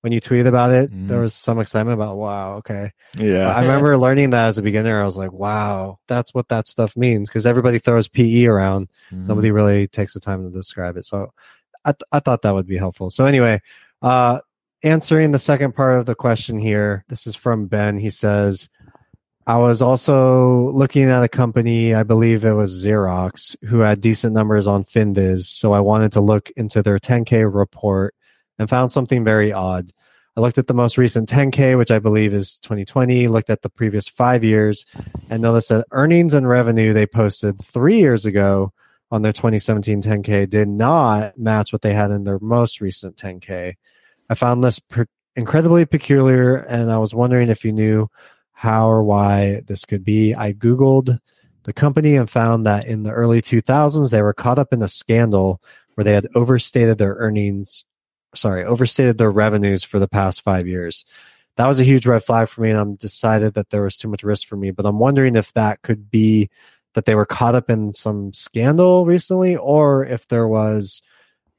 when 0.02 0.12
you 0.12 0.20
tweeted 0.20 0.46
about 0.46 0.72
it, 0.72 0.92
mm. 0.92 1.08
there 1.08 1.20
was 1.20 1.34
some 1.34 1.58
excitement 1.60 1.94
about, 1.94 2.16
wow, 2.16 2.56
okay. 2.56 2.92
Yeah. 3.16 3.52
I 3.52 3.62
remember 3.62 3.98
learning 3.98 4.30
that 4.30 4.48
as 4.48 4.58
a 4.58 4.62
beginner. 4.62 5.00
I 5.00 5.04
was 5.04 5.16
like, 5.16 5.32
wow, 5.32 5.98
that's 6.06 6.34
what 6.34 6.48
that 6.48 6.68
stuff 6.68 6.96
means. 6.96 7.30
Cause 7.30 7.46
everybody 7.46 7.80
throws 7.80 8.08
PE 8.08 8.46
around. 8.46 8.90
Mm. 9.12 9.26
Nobody 9.26 9.50
really 9.50 9.88
takes 9.88 10.14
the 10.14 10.20
time 10.20 10.44
to 10.44 10.50
describe 10.50 10.96
it. 10.96 11.04
So 11.04 11.32
I, 11.84 11.92
th- 11.92 12.02
I 12.12 12.20
thought 12.20 12.42
that 12.42 12.54
would 12.54 12.66
be 12.66 12.76
helpful. 12.76 13.10
So 13.10 13.26
anyway, 13.26 13.60
uh, 14.02 14.40
answering 14.82 15.32
the 15.32 15.38
second 15.38 15.74
part 15.74 15.98
of 15.98 16.06
the 16.06 16.14
question 16.14 16.58
here, 16.58 17.04
this 17.08 17.26
is 17.26 17.34
from 17.34 17.66
Ben. 17.66 17.96
He 17.98 18.10
says, 18.10 18.68
I 19.46 19.58
was 19.58 19.82
also 19.82 20.70
looking 20.70 21.04
at 21.04 21.24
a 21.24 21.28
company, 21.28 21.94
I 21.94 22.04
believe 22.04 22.44
it 22.44 22.52
was 22.52 22.84
Xerox, 22.84 23.56
who 23.64 23.80
had 23.80 24.00
decent 24.00 24.34
numbers 24.34 24.66
on 24.66 24.84
FinViz. 24.84 25.46
So 25.46 25.72
I 25.72 25.80
wanted 25.80 26.12
to 26.12 26.20
look 26.20 26.50
into 26.56 26.82
their 26.82 26.98
10K 26.98 27.52
report 27.52 28.14
and 28.58 28.70
found 28.70 28.92
something 28.92 29.24
very 29.24 29.52
odd. 29.52 29.90
I 30.36 30.40
looked 30.40 30.58
at 30.58 30.66
the 30.66 30.74
most 30.74 30.96
recent 30.96 31.28
10K, 31.28 31.76
which 31.76 31.90
I 31.90 31.98
believe 31.98 32.32
is 32.32 32.56
2020, 32.58 33.28
looked 33.28 33.50
at 33.50 33.62
the 33.62 33.68
previous 33.68 34.08
five 34.08 34.44
years, 34.44 34.86
and 35.28 35.42
noticed 35.42 35.68
that 35.68 35.86
earnings 35.90 36.34
and 36.34 36.48
revenue 36.48 36.92
they 36.92 37.06
posted 37.06 37.62
three 37.64 37.98
years 37.98 38.24
ago 38.24 38.72
on 39.10 39.20
their 39.20 39.32
2017 39.32 40.00
10K 40.00 40.48
did 40.48 40.68
not 40.68 41.36
match 41.36 41.72
what 41.72 41.82
they 41.82 41.92
had 41.92 42.10
in 42.10 42.24
their 42.24 42.38
most 42.38 42.80
recent 42.80 43.16
10K. 43.16 43.74
I 44.28 44.34
found 44.34 44.62
this 44.62 44.78
per- 44.78 45.06
incredibly 45.36 45.84
peculiar, 45.84 46.56
and 46.56 46.90
I 46.90 46.98
was 46.98 47.14
wondering 47.14 47.48
if 47.48 47.64
you 47.64 47.72
knew 47.72 48.08
how 48.52 48.88
or 48.88 49.02
why 49.02 49.62
this 49.66 49.84
could 49.84 50.04
be. 50.04 50.34
I 50.34 50.52
Googled 50.52 51.18
the 51.64 51.72
company 51.72 52.16
and 52.16 52.28
found 52.28 52.66
that 52.66 52.86
in 52.86 53.02
the 53.02 53.12
early 53.12 53.40
2000s, 53.42 54.10
they 54.10 54.22
were 54.22 54.34
caught 54.34 54.58
up 54.58 54.72
in 54.72 54.82
a 54.82 54.88
scandal 54.88 55.60
where 55.94 56.04
they 56.04 56.12
had 56.12 56.28
overstated 56.34 56.98
their 56.98 57.14
earnings, 57.14 57.84
sorry, 58.34 58.64
overstated 58.64 59.18
their 59.18 59.30
revenues 59.30 59.84
for 59.84 59.98
the 59.98 60.08
past 60.08 60.42
five 60.42 60.66
years. 60.66 61.04
That 61.56 61.66
was 61.66 61.80
a 61.80 61.84
huge 61.84 62.06
red 62.06 62.24
flag 62.24 62.48
for 62.48 62.62
me, 62.62 62.70
and 62.70 62.78
I'm 62.78 62.94
decided 62.94 63.54
that 63.54 63.70
there 63.70 63.82
was 63.82 63.96
too 63.96 64.08
much 64.08 64.22
risk 64.22 64.48
for 64.48 64.56
me. 64.56 64.70
But 64.70 64.86
I'm 64.86 64.98
wondering 64.98 65.36
if 65.36 65.52
that 65.52 65.82
could 65.82 66.10
be 66.10 66.50
that 66.94 67.04
they 67.04 67.14
were 67.14 67.26
caught 67.26 67.54
up 67.54 67.70
in 67.70 67.92
some 67.92 68.32
scandal 68.32 69.06
recently, 69.06 69.56
or 69.56 70.04
if 70.04 70.28
there 70.28 70.48
was 70.48 71.02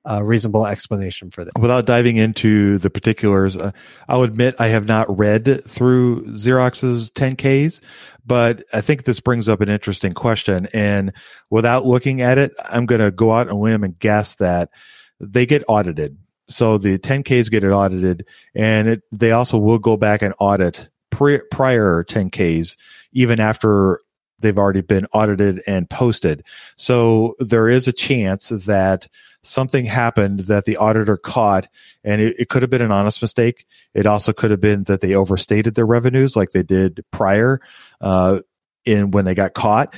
a 0.05 0.23
reasonable 0.23 0.65
explanation 0.65 1.31
for 1.31 1.45
that. 1.45 1.57
Without 1.57 1.85
diving 1.85 2.17
into 2.17 2.77
the 2.77 2.89
particulars, 2.89 3.55
uh, 3.55 3.71
I'll 4.07 4.23
admit 4.23 4.55
I 4.59 4.67
have 4.67 4.85
not 4.85 5.17
read 5.17 5.63
through 5.63 6.25
Xerox's 6.27 7.11
10Ks, 7.11 7.81
but 8.25 8.63
I 8.73 8.81
think 8.81 9.03
this 9.03 9.19
brings 9.19 9.47
up 9.47 9.61
an 9.61 9.69
interesting 9.69 10.13
question. 10.13 10.67
And 10.73 11.13
without 11.49 11.85
looking 11.85 12.21
at 12.21 12.37
it, 12.37 12.53
I'm 12.69 12.85
going 12.85 13.01
to 13.01 13.11
go 13.11 13.31
out 13.31 13.47
on 13.47 13.53
a 13.53 13.59
limb 13.59 13.83
and 13.83 13.97
guess 13.97 14.35
that 14.35 14.69
they 15.19 15.45
get 15.45 15.63
audited. 15.67 16.17
So 16.49 16.77
the 16.77 16.99
10Ks 16.99 17.49
get 17.49 17.63
it 17.63 17.71
audited, 17.71 18.25
and 18.53 18.89
it, 18.89 19.01
they 19.11 19.31
also 19.31 19.57
will 19.57 19.79
go 19.79 19.95
back 19.95 20.21
and 20.21 20.33
audit 20.39 20.89
pre- 21.09 21.41
prior 21.51 22.03
10Ks 22.03 22.75
even 23.13 23.39
after 23.39 24.01
they've 24.43 24.57
already 24.57 24.81
been 24.81 25.07
audited 25.13 25.61
and 25.65 25.89
posted. 25.89 26.43
So 26.75 27.35
there 27.39 27.67
is 27.67 27.87
a 27.87 27.93
chance 27.93 28.49
that 28.49 29.07
something 29.41 29.85
happened 29.85 30.41
that 30.41 30.65
the 30.65 30.77
auditor 30.77 31.17
caught 31.17 31.67
and 32.03 32.21
it, 32.21 32.35
it, 32.39 32.49
could 32.49 32.61
have 32.61 32.71
been 32.71 32.81
an 32.81 32.91
honest 32.91 33.21
mistake. 33.21 33.65
It 33.93 34.05
also 34.05 34.31
could 34.31 34.51
have 34.51 34.61
been 34.61 34.83
that 34.83 35.01
they 35.01 35.15
overstated 35.15 35.75
their 35.75 35.85
revenues 35.85 36.35
like 36.35 36.51
they 36.51 36.63
did 36.63 37.03
prior, 37.11 37.59
uh, 37.99 38.39
in 38.85 39.11
when 39.11 39.25
they 39.25 39.35
got 39.35 39.53
caught. 39.53 39.95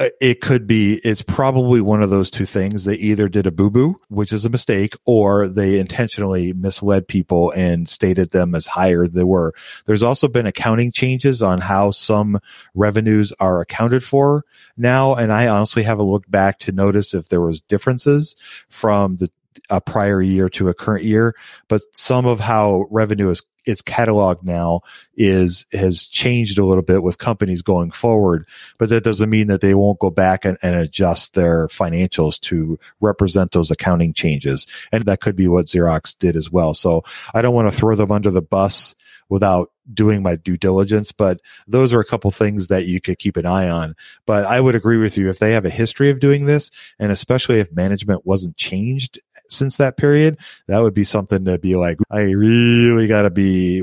Uh, 0.00 0.08
it 0.18 0.40
could 0.40 0.66
be, 0.66 0.94
it's 1.04 1.20
probably 1.20 1.82
one 1.82 2.02
of 2.02 2.08
those 2.08 2.30
two 2.30 2.46
things. 2.46 2.84
They 2.84 2.94
either 2.94 3.28
did 3.28 3.46
a 3.46 3.50
boo 3.50 3.68
boo, 3.70 4.00
which 4.08 4.32
is 4.32 4.46
a 4.46 4.50
mistake, 4.50 4.94
or 5.04 5.46
they 5.46 5.78
intentionally 5.78 6.54
misled 6.54 7.06
people 7.06 7.50
and 7.50 7.86
stated 7.86 8.30
them 8.30 8.54
as 8.54 8.66
higher 8.66 9.06
than 9.06 9.14
they 9.14 9.24
were. 9.24 9.52
There's 9.84 10.02
also 10.02 10.26
been 10.26 10.46
accounting 10.46 10.90
changes 10.90 11.42
on 11.42 11.60
how 11.60 11.90
some 11.90 12.40
revenues 12.74 13.30
are 13.40 13.60
accounted 13.60 14.02
for 14.02 14.46
now. 14.78 15.14
And 15.14 15.30
I 15.30 15.48
honestly 15.48 15.82
haven't 15.82 16.06
looked 16.06 16.30
back 16.30 16.60
to 16.60 16.72
notice 16.72 17.12
if 17.12 17.28
there 17.28 17.42
was 17.42 17.60
differences 17.60 18.36
from 18.70 19.16
the 19.16 19.28
a 19.68 19.80
prior 19.80 20.22
year 20.22 20.48
to 20.50 20.68
a 20.68 20.74
current 20.74 21.04
year, 21.04 21.34
but 21.68 21.82
some 21.92 22.26
of 22.26 22.40
how 22.40 22.86
revenue 22.90 23.30
is 23.30 23.42
its 23.66 23.82
catalog 23.82 24.42
now 24.42 24.80
is 25.16 25.66
has 25.72 26.06
changed 26.06 26.58
a 26.58 26.64
little 26.64 26.82
bit 26.82 27.02
with 27.02 27.18
companies 27.18 27.62
going 27.62 27.90
forward, 27.90 28.46
but 28.78 28.88
that 28.88 29.04
doesn't 29.04 29.30
mean 29.30 29.48
that 29.48 29.60
they 29.60 29.74
won't 29.74 29.98
go 29.98 30.10
back 30.10 30.44
and, 30.44 30.56
and 30.62 30.74
adjust 30.74 31.34
their 31.34 31.68
financials 31.68 32.40
to 32.40 32.78
represent 33.00 33.52
those 33.52 33.70
accounting 33.70 34.12
changes. 34.12 34.66
And 34.92 35.04
that 35.04 35.20
could 35.20 35.36
be 35.36 35.48
what 35.48 35.66
Xerox 35.66 36.16
did 36.18 36.36
as 36.36 36.50
well. 36.50 36.74
So 36.74 37.04
I 37.34 37.42
don't 37.42 37.54
want 37.54 37.72
to 37.72 37.78
throw 37.78 37.94
them 37.96 38.12
under 38.12 38.30
the 38.30 38.42
bus 38.42 38.94
without 39.28 39.70
doing 39.92 40.22
my 40.22 40.36
due 40.36 40.56
diligence, 40.56 41.12
but 41.12 41.40
those 41.66 41.92
are 41.92 42.00
a 42.00 42.04
couple 42.04 42.30
things 42.30 42.68
that 42.68 42.86
you 42.86 43.00
could 43.00 43.18
keep 43.18 43.36
an 43.36 43.46
eye 43.46 43.68
on. 43.68 43.94
But 44.26 44.44
I 44.44 44.60
would 44.60 44.74
agree 44.74 44.98
with 44.98 45.16
you 45.16 45.30
if 45.30 45.38
they 45.38 45.52
have 45.52 45.64
a 45.64 45.70
history 45.70 46.10
of 46.10 46.20
doing 46.20 46.46
this, 46.46 46.70
and 46.98 47.12
especially 47.12 47.60
if 47.60 47.72
management 47.72 48.26
wasn't 48.26 48.56
changed 48.56 49.20
since 49.50 49.76
that 49.76 49.96
period, 49.96 50.38
that 50.68 50.80
would 50.80 50.94
be 50.94 51.04
something 51.04 51.44
to 51.44 51.58
be 51.58 51.76
like, 51.76 51.98
I 52.10 52.22
really 52.30 53.06
got 53.06 53.22
to 53.22 53.30
be 53.30 53.82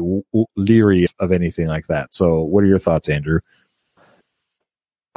leery 0.56 1.08
of 1.20 1.32
anything 1.32 1.68
like 1.68 1.88
that. 1.88 2.14
So, 2.14 2.42
what 2.42 2.64
are 2.64 2.68
your 2.68 2.80
thoughts, 2.80 3.10
Andrew? 3.10 3.40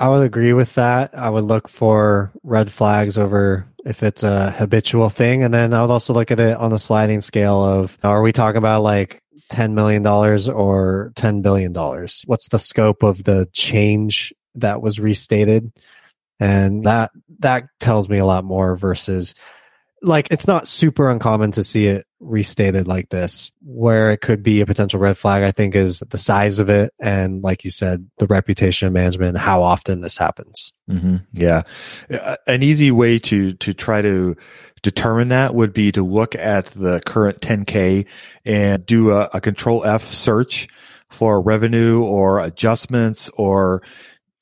I 0.01 0.09
would 0.09 0.25
agree 0.25 0.55
with 0.55 0.75
that. 0.77 1.11
I 1.17 1.29
would 1.29 1.45
look 1.45 1.69
for 1.69 2.33
red 2.43 2.73
flags 2.73 3.19
over 3.19 3.67
if 3.85 4.03
it's 4.03 4.23
a 4.23 4.51
habitual 4.51 5.11
thing. 5.11 5.43
And 5.43 5.53
then 5.53 5.75
I 5.75 5.83
would 5.83 5.91
also 5.91 6.15
look 6.15 6.31
at 6.31 6.41
it 6.41 6.57
on 6.57 6.73
a 6.73 6.79
sliding 6.79 7.21
scale 7.21 7.63
of 7.63 7.99
are 8.03 8.23
we 8.23 8.33
talking 8.33 8.57
about 8.57 8.83
like 8.83 9.23
$10 9.53 9.73
million 9.73 10.07
or 10.07 11.13
$10 11.17 11.43
billion? 11.43 11.75
What's 11.75 12.49
the 12.49 12.59
scope 12.59 13.03
of 13.03 13.25
the 13.25 13.47
change 13.53 14.33
that 14.55 14.81
was 14.81 14.99
restated? 14.99 15.71
And 16.39 16.85
that, 16.85 17.11
that 17.41 17.65
tells 17.79 18.09
me 18.09 18.19
a 18.19 18.25
lot 18.25 18.45
more 18.45 18.77
versus 18.77 19.35
like 20.03 20.29
it's 20.31 20.47
not 20.47 20.67
super 20.67 21.11
uncommon 21.11 21.53
to 21.53 21.65
see 21.65 21.87
it 21.87 22.07
restated 22.21 22.87
like 22.87 23.09
this. 23.09 23.53
Where 23.63 24.11
it 24.13 24.21
could 24.21 24.43
be 24.43 24.61
a 24.61 24.67
potential 24.67 25.01
red 25.01 25.17
flag 25.19 25.43
i 25.43 25.53
think 25.53 25.75
is 25.75 26.01
the 26.01 26.19
size 26.19 26.59
of 26.59 26.69
it 26.69 26.93
and 27.01 27.43
like 27.43 27.65
you 27.65 27.71
said 27.71 28.09
the 28.19 28.27
reputation 28.27 28.87
of 28.87 28.93
management 28.93 29.39
how 29.39 29.63
often 29.63 30.01
this 30.01 30.17
happens. 30.17 30.73
Mm-hmm. 30.89 31.17
yeah. 31.33 31.63
An 32.47 32.63
easy 32.63 32.91
way 32.91 33.19
to 33.21 33.55
to 33.55 33.75
try 33.75 34.03
to 34.03 34.37
determine 34.83 35.29
that 35.29 35.55
would 35.55 35.73
be 35.73 35.93
to 35.93 36.05
look 36.05 36.35
at 36.35 36.67
the 36.67 37.01
current 37.05 37.41
10k 37.41 38.07
and 38.45 38.87
do 38.87 39.13
a, 39.13 39.29
a 39.35 39.41
control 39.41 39.85
f 39.85 40.11
search 40.11 40.69
for 41.11 41.41
revenue 41.41 42.03
or 42.03 42.41
adjustments 42.41 43.31
or 43.37 43.83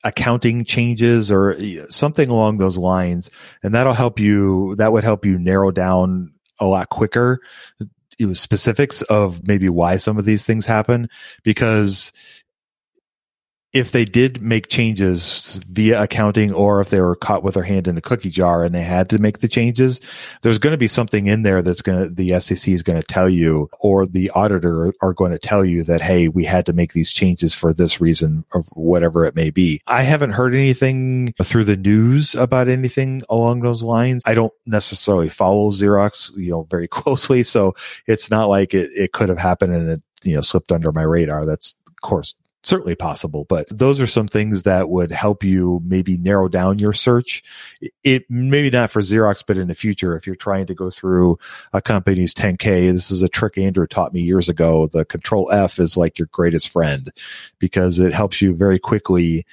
accounting 0.03 0.65
changes 0.65 1.31
or 1.31 1.51
eh, 1.51 1.83
something 1.89 2.29
along 2.29 2.57
those 2.57 2.77
lines. 2.77 3.29
And 3.63 3.73
that'll 3.73 3.93
help 3.93 4.19
you 4.19 4.75
that 4.75 4.91
would 4.91 5.03
help 5.03 5.25
you 5.25 5.37
narrow 5.37 5.71
down 5.71 6.33
a 6.59 6.65
lot 6.65 6.89
quicker 6.89 7.39
eh, 7.81 8.33
specifics 8.33 9.01
of 9.03 9.47
maybe 9.47 9.69
why 9.69 9.97
some 9.97 10.17
of 10.17 10.25
these 10.25 10.45
things 10.45 10.65
happen. 10.65 11.09
Because 11.43 12.11
if 13.71 13.91
they 13.91 14.03
did 14.03 14.41
make 14.41 14.67
changes 14.67 15.59
via 15.69 16.01
accounting 16.01 16.51
or 16.53 16.81
if 16.81 16.89
they 16.89 16.99
were 16.99 17.15
caught 17.15 17.43
with 17.43 17.53
their 17.53 17.63
hand 17.63 17.87
in 17.87 17.97
a 17.97 18.01
cookie 18.01 18.31
jar 18.31 18.63
and 18.63 18.73
they 18.73 18.81
had 18.81 19.11
to 19.11 19.19
make 19.19 19.39
the 19.39 19.47
changes, 19.47 20.01
there's 20.41 20.57
going 20.57 20.71
to 20.71 20.77
be 20.77 20.87
something 20.87 21.27
in 21.27 21.43
there 21.43 21.61
that's 21.61 21.83
going 21.83 22.07
to, 22.07 22.13
the 22.13 22.39
SEC 22.39 22.67
is 22.73 22.81
going 22.81 22.99
to 22.99 23.05
tell 23.05 23.29
you 23.29 23.69
or 23.79 24.07
the 24.07 24.31
auditor 24.31 24.91
are 25.03 25.13
going 25.13 25.31
to 25.31 25.37
tell 25.37 25.63
you 25.63 25.83
that, 25.83 26.01
Hey, 26.01 26.27
we 26.27 26.45
had 26.45 26.65
to 26.65 26.73
make 26.73 26.93
these 26.93 27.11
changes 27.11 27.53
for 27.53 27.71
this 27.71 28.01
reason 28.01 28.43
or 28.53 28.63
whatever 28.71 29.23
it 29.25 29.35
may 29.35 29.51
be. 29.51 29.81
I 29.85 30.01
haven't 30.01 30.31
heard 30.31 30.55
anything 30.55 31.33
through 31.43 31.65
the 31.65 31.77
news 31.77 32.33
about 32.33 32.69
anything 32.69 33.21
along 33.29 33.61
those 33.61 33.83
lines. 33.83 34.23
I 34.25 34.33
don't 34.33 34.53
necessarily 34.65 35.29
follow 35.29 35.69
Xerox, 35.69 36.31
you 36.35 36.49
know, 36.49 36.63
very 36.71 36.87
closely. 36.87 37.43
So 37.43 37.75
it's 38.07 38.31
not 38.31 38.45
like 38.45 38.73
it, 38.73 38.89
it 38.95 39.11
could 39.11 39.29
have 39.29 39.37
happened 39.37 39.75
and 39.75 39.89
it, 39.91 40.01
you 40.23 40.33
know, 40.33 40.41
slipped 40.41 40.71
under 40.71 40.91
my 40.91 41.03
radar. 41.03 41.45
That's 41.45 41.75
of 41.87 42.01
course 42.01 42.33
certainly 42.63 42.95
possible, 42.95 43.45
but 43.47 43.65
those 43.69 44.01
are 44.01 44.07
some 44.07 44.27
things 44.27 44.63
that 44.63 44.89
would 44.89 45.11
help 45.11 45.43
you 45.43 45.81
maybe 45.83 46.17
narrow 46.17 46.47
down 46.47 46.79
your 46.79 46.93
search. 46.93 47.43
It 48.03 48.25
maybe 48.29 48.69
not 48.69 48.91
for 48.91 49.01
Xerox, 49.01 49.43
but 49.45 49.57
in 49.57 49.67
the 49.67 49.75
future, 49.75 50.17
if 50.17 50.27
you're 50.27 50.35
trying 50.35 50.65
to 50.67 50.75
go 50.75 50.89
through 50.89 51.39
a 51.73 51.81
company's 51.81 52.33
10K, 52.33 52.91
this 52.91 53.11
is 53.11 53.23
a 53.23 53.29
trick 53.29 53.57
Andrew 53.57 53.87
taught 53.87 54.13
me 54.13 54.21
years 54.21 54.49
ago. 54.49 54.87
The 54.87 55.05
control 55.05 55.49
F 55.51 55.79
is 55.79 55.95
like 55.95 56.19
your 56.19 56.27
greatest 56.31 56.69
friend 56.69 57.11
because 57.59 57.99
it 57.99 58.13
helps 58.13 58.41
you 58.41 58.53
very 58.53 58.79
quickly 58.79 59.45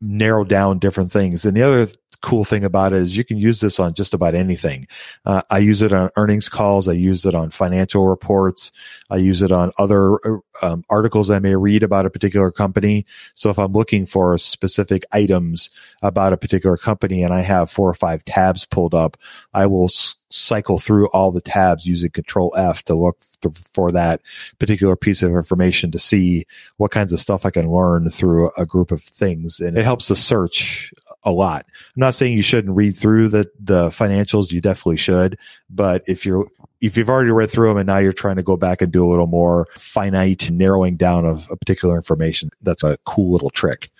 narrow 0.00 0.44
down 0.44 0.78
different 0.78 1.12
things. 1.12 1.44
And 1.44 1.56
the 1.56 1.62
other 1.62 1.86
cool 2.24 2.42
thing 2.42 2.64
about 2.64 2.94
it 2.94 3.02
is 3.02 3.16
you 3.16 3.22
can 3.22 3.36
use 3.36 3.60
this 3.60 3.78
on 3.78 3.92
just 3.92 4.14
about 4.14 4.34
anything. 4.34 4.88
Uh, 5.26 5.42
I 5.50 5.58
use 5.58 5.82
it 5.82 5.92
on 5.92 6.08
earnings 6.16 6.48
calls. 6.48 6.88
I 6.88 6.92
use 6.92 7.26
it 7.26 7.34
on 7.34 7.50
financial 7.50 8.08
reports. 8.08 8.72
I 9.10 9.16
use 9.16 9.42
it 9.42 9.52
on 9.52 9.72
other 9.78 10.16
um, 10.62 10.84
articles 10.88 11.28
I 11.28 11.38
may 11.38 11.54
read 11.54 11.82
about 11.82 12.06
a 12.06 12.10
particular 12.10 12.50
company. 12.50 13.04
So 13.34 13.50
if 13.50 13.58
I'm 13.58 13.72
looking 13.72 14.06
for 14.06 14.38
specific 14.38 15.04
items 15.12 15.70
about 16.00 16.32
a 16.32 16.38
particular 16.38 16.78
company 16.78 17.22
and 17.22 17.34
I 17.34 17.42
have 17.42 17.70
four 17.70 17.90
or 17.90 17.94
five 17.94 18.24
tabs 18.24 18.64
pulled 18.64 18.94
up, 18.94 19.18
I 19.52 19.66
will 19.66 19.90
s- 19.90 20.16
cycle 20.30 20.78
through 20.78 21.08
all 21.08 21.30
the 21.30 21.42
tabs 21.42 21.86
using 21.86 22.10
control 22.10 22.54
F 22.56 22.82
to 22.84 22.94
look 22.94 23.18
th- 23.42 23.54
for 23.72 23.92
that 23.92 24.20
particular 24.58 24.96
piece 24.96 25.22
of 25.22 25.30
information 25.30 25.92
to 25.92 25.98
see 25.98 26.46
what 26.78 26.90
kinds 26.90 27.12
of 27.12 27.20
stuff 27.20 27.44
I 27.44 27.50
can 27.50 27.70
learn 27.70 28.08
through 28.08 28.50
a 28.56 28.64
group 28.64 28.90
of 28.90 29.02
things. 29.02 29.60
And 29.60 29.76
it 29.78 29.84
helps 29.84 30.08
the 30.08 30.16
search 30.16 30.92
a 31.24 31.30
lot. 31.30 31.66
I'm 31.68 32.00
not 32.00 32.14
saying 32.14 32.36
you 32.36 32.42
shouldn't 32.42 32.76
read 32.76 32.96
through 32.96 33.28
the 33.28 33.50
the 33.58 33.88
financials. 33.88 34.52
You 34.52 34.60
definitely 34.60 34.96
should. 34.96 35.38
But 35.70 36.02
if 36.06 36.24
you're 36.26 36.46
if 36.80 36.96
you've 36.96 37.08
already 37.08 37.30
read 37.30 37.50
through 37.50 37.68
them 37.68 37.78
and 37.78 37.86
now 37.86 37.98
you're 37.98 38.12
trying 38.12 38.36
to 38.36 38.42
go 38.42 38.56
back 38.56 38.82
and 38.82 38.92
do 38.92 39.06
a 39.06 39.10
little 39.10 39.26
more 39.26 39.66
finite 39.78 40.50
narrowing 40.50 40.96
down 40.96 41.24
of 41.24 41.46
a 41.50 41.56
particular 41.56 41.96
information, 41.96 42.50
that's 42.62 42.84
a 42.84 42.98
cool 43.04 43.32
little 43.32 43.50
trick. 43.50 43.90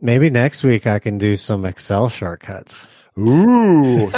Maybe 0.00 0.30
next 0.30 0.62
week 0.62 0.86
I 0.86 0.98
can 0.98 1.18
do 1.18 1.36
some 1.36 1.64
Excel 1.64 2.08
shortcuts. 2.08 2.86
Ooh, 3.18 4.12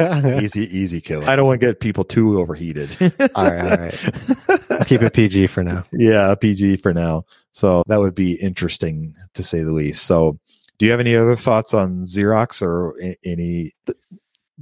easy, 0.40 0.62
easy 0.62 1.00
kill. 1.02 1.28
I 1.28 1.36
don't 1.36 1.44
want 1.46 1.60
to 1.60 1.66
get 1.66 1.78
people 1.78 2.04
too 2.04 2.40
overheated. 2.40 2.90
all 3.34 3.44
right, 3.44 3.70
all 3.70 3.78
right. 3.78 4.86
keep 4.86 5.02
it 5.02 5.12
PG 5.12 5.48
for 5.48 5.62
now. 5.62 5.84
Yeah, 5.92 6.34
PG 6.34 6.78
for 6.78 6.94
now. 6.94 7.26
So 7.52 7.82
that 7.86 8.00
would 8.00 8.14
be 8.14 8.34
interesting 8.34 9.14
to 9.34 9.42
say 9.42 9.62
the 9.62 9.72
least. 9.72 10.04
So 10.06 10.38
do 10.78 10.84
you 10.84 10.90
have 10.90 11.00
any 11.00 11.16
other 11.16 11.36
thoughts 11.36 11.74
on 11.74 12.04
Xerox 12.04 12.62
or 12.62 12.94
any? 13.24 13.72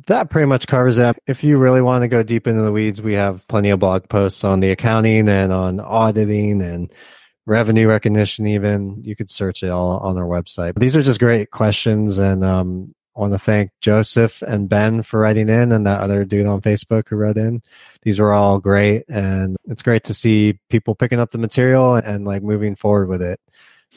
That 0.06 0.30
pretty 0.30 0.46
much 0.46 0.66
covers 0.66 0.98
it. 0.98 1.16
If 1.26 1.44
you 1.44 1.58
really 1.58 1.82
want 1.82 2.02
to 2.02 2.08
go 2.08 2.22
deep 2.22 2.46
into 2.46 2.62
the 2.62 2.72
weeds, 2.72 3.00
we 3.00 3.14
have 3.14 3.46
plenty 3.48 3.70
of 3.70 3.78
blog 3.78 4.08
posts 4.08 4.44
on 4.44 4.60
the 4.60 4.70
accounting 4.70 5.28
and 5.28 5.52
on 5.52 5.80
auditing 5.80 6.62
and 6.62 6.92
revenue 7.46 7.88
recognition. 7.88 8.46
Even 8.46 9.02
you 9.04 9.14
could 9.14 9.30
search 9.30 9.62
it 9.62 9.70
all 9.70 9.98
on 9.98 10.18
our 10.18 10.24
website. 10.24 10.78
These 10.78 10.96
are 10.96 11.02
just 11.02 11.20
great 11.20 11.50
questions, 11.50 12.18
and 12.18 12.44
um, 12.44 12.94
I 13.16 13.20
want 13.20 13.32
to 13.34 13.38
thank 13.38 13.70
Joseph 13.80 14.42
and 14.42 14.68
Ben 14.68 15.04
for 15.04 15.20
writing 15.20 15.48
in, 15.48 15.70
and 15.70 15.86
that 15.86 16.00
other 16.00 16.24
dude 16.24 16.46
on 16.46 16.60
Facebook 16.60 17.08
who 17.08 17.16
wrote 17.16 17.36
in. 17.36 17.62
These 18.02 18.18
were 18.18 18.32
all 18.32 18.58
great, 18.58 19.04
and 19.08 19.56
it's 19.66 19.82
great 19.82 20.04
to 20.04 20.14
see 20.14 20.58
people 20.70 20.96
picking 20.96 21.20
up 21.20 21.30
the 21.30 21.38
material 21.38 21.94
and, 21.94 22.06
and 22.06 22.24
like 22.24 22.42
moving 22.42 22.74
forward 22.74 23.08
with 23.08 23.22
it. 23.22 23.38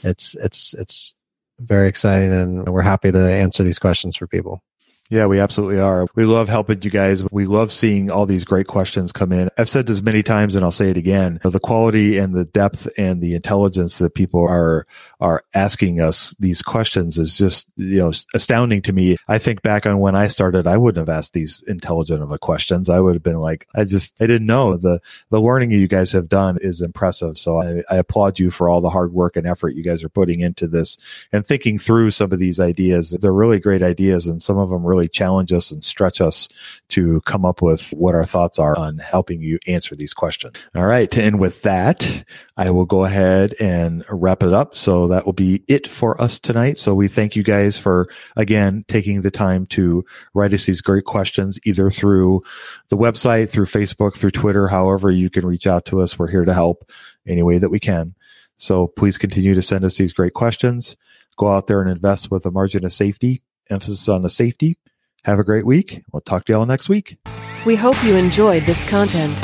It's 0.03 0.35
it's 0.35 0.75
it's 0.75 1.15
very 1.59 1.87
exciting 1.87 2.31
and 2.31 2.69
we're 2.69 2.81
happy 2.81 3.11
to 3.11 3.19
answer 3.19 3.63
these 3.63 3.79
questions 3.79 4.15
for 4.15 4.27
people. 4.27 4.61
Yeah, 5.09 5.27
we 5.27 5.39
absolutely 5.39 5.79
are. 5.79 6.05
We 6.15 6.25
love 6.25 6.49
helping 6.49 6.81
you 6.81 6.89
guys. 6.89 7.23
We 7.31 7.45
love 7.45 7.71
seeing 7.71 8.11
all 8.11 8.25
these 8.25 8.43
great 8.43 8.67
questions 8.67 9.13
come 9.13 9.31
in. 9.31 9.49
I've 9.57 9.69
said 9.69 9.85
this 9.85 10.01
many 10.01 10.21
times 10.21 10.55
and 10.55 10.65
I'll 10.65 10.71
say 10.71 10.89
it 10.89 10.97
again. 10.97 11.39
The 11.43 11.59
quality 11.59 12.17
and 12.17 12.35
the 12.35 12.43
depth 12.43 12.89
and 12.97 13.21
the 13.21 13.33
intelligence 13.33 13.99
that 13.99 14.15
people 14.15 14.45
are, 14.45 14.85
are 15.21 15.43
asking 15.53 16.01
us 16.01 16.35
these 16.39 16.61
questions 16.61 17.17
is 17.17 17.37
just, 17.37 17.71
you 17.77 17.99
know, 17.99 18.11
astounding 18.33 18.81
to 18.83 18.93
me. 18.93 19.15
I 19.29 19.37
think 19.37 19.61
back 19.61 19.85
on 19.85 19.99
when 19.99 20.15
I 20.15 20.27
started, 20.27 20.67
I 20.67 20.77
wouldn't 20.77 21.07
have 21.07 21.15
asked 21.15 21.33
these 21.33 21.63
intelligent 21.67 22.21
of 22.21 22.31
a 22.31 22.37
questions. 22.37 22.89
I 22.89 22.99
would 22.99 23.15
have 23.15 23.23
been 23.23 23.39
like, 23.39 23.67
I 23.73 23.85
just, 23.85 24.21
I 24.21 24.27
didn't 24.27 24.47
know 24.47 24.75
the, 24.75 24.99
the 25.29 25.39
learning 25.39 25.71
you 25.71 25.87
guys 25.87 26.11
have 26.11 26.27
done 26.27 26.57
is 26.59 26.81
impressive. 26.81 27.37
So 27.37 27.61
I, 27.61 27.83
I 27.89 27.95
applaud 27.95 28.39
you 28.39 28.51
for 28.51 28.69
all 28.69 28.81
the 28.81 28.89
hard 28.89 29.13
work 29.13 29.37
and 29.37 29.47
effort 29.47 29.75
you 29.75 29.83
guys 29.83 30.03
are 30.03 30.09
putting 30.09 30.41
into 30.41 30.67
this 30.67 30.97
and 31.31 31.45
thinking 31.47 31.77
through 31.77 32.11
some 32.11 32.33
of 32.33 32.39
these 32.39 32.59
ideas. 32.59 33.11
They're 33.11 33.31
really 33.31 33.59
great 33.59 33.83
ideas 33.83 34.27
and 34.27 34.43
some 34.43 34.57
of 34.57 34.69
them 34.69 34.85
really 34.85 34.96
really 34.97 35.07
challenge 35.07 35.53
us 35.53 35.71
and 35.71 35.83
stretch 35.83 36.21
us 36.21 36.49
to 36.89 37.21
come 37.21 37.45
up 37.45 37.61
with 37.61 37.81
what 37.91 38.15
our 38.15 38.25
thoughts 38.25 38.57
are 38.57 38.77
on 38.77 38.97
helping 38.97 39.41
you 39.41 39.59
answer 39.67 39.95
these 39.95 40.13
questions. 40.13 40.53
All 40.75 40.85
right. 40.85 41.15
And 41.17 41.39
with 41.39 41.61
that, 41.61 42.23
I 42.55 42.71
will 42.71 42.85
go 42.85 43.05
ahead 43.05 43.53
and 43.59 44.03
wrap 44.09 44.41
it 44.41 44.53
up. 44.53 44.75
So 44.75 45.07
that 45.09 45.25
will 45.25 45.33
be 45.33 45.63
it 45.67 45.87
for 45.87 46.19
us 46.19 46.39
tonight. 46.39 46.77
So 46.77 46.95
we 46.95 47.07
thank 47.07 47.35
you 47.35 47.43
guys 47.43 47.77
for 47.77 48.07
again 48.35 48.83
taking 48.87 49.21
the 49.21 49.31
time 49.31 49.67
to 49.67 50.03
write 50.33 50.53
us 50.53 50.65
these 50.65 50.81
great 50.81 51.05
questions, 51.05 51.59
either 51.65 51.91
through 51.91 52.41
the 52.89 52.97
website, 52.97 53.49
through 53.49 53.67
Facebook, 53.67 54.15
through 54.15 54.31
Twitter, 54.31 54.67
however 54.67 55.11
you 55.11 55.29
can 55.29 55.45
reach 55.45 55.67
out 55.67 55.85
to 55.85 56.01
us. 56.01 56.17
We're 56.17 56.31
here 56.31 56.45
to 56.45 56.53
help 56.53 56.89
any 57.27 57.43
way 57.43 57.59
that 57.59 57.69
we 57.69 57.79
can. 57.79 58.15
So 58.57 58.87
please 58.87 59.19
continue 59.19 59.53
to 59.53 59.61
send 59.61 59.85
us 59.85 59.97
these 59.97 60.13
great 60.13 60.33
questions. 60.33 60.97
Go 61.37 61.47
out 61.47 61.67
there 61.67 61.81
and 61.81 61.91
invest 61.91 62.31
with 62.31 62.47
a 62.47 62.51
margin 62.51 62.83
of 62.83 62.91
safety, 62.91 63.43
emphasis 63.69 64.09
on 64.09 64.21
the 64.21 64.29
safety. 64.29 64.77
Have 65.23 65.39
a 65.39 65.43
great 65.43 65.65
week. 65.65 66.03
We'll 66.11 66.21
talk 66.21 66.45
to 66.45 66.53
y'all 66.53 66.65
next 66.65 66.89
week. 66.89 67.17
We 67.65 67.75
hope 67.75 68.01
you 68.03 68.15
enjoyed 68.15 68.63
this 68.63 68.87
content. 68.89 69.37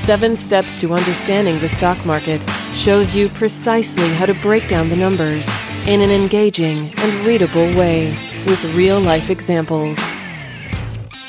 Seven 0.00 0.36
Steps 0.36 0.76
to 0.78 0.92
Understanding 0.92 1.60
the 1.60 1.68
Stock 1.68 2.04
Market 2.04 2.40
shows 2.74 3.14
you 3.14 3.28
precisely 3.28 4.08
how 4.14 4.26
to 4.26 4.34
break 4.34 4.68
down 4.68 4.88
the 4.88 4.96
numbers 4.96 5.48
in 5.86 6.00
an 6.00 6.10
engaging 6.10 6.92
and 6.96 7.26
readable 7.26 7.70
way 7.78 8.10
with 8.46 8.64
real 8.74 9.00
life 9.00 9.30
examples. 9.30 9.98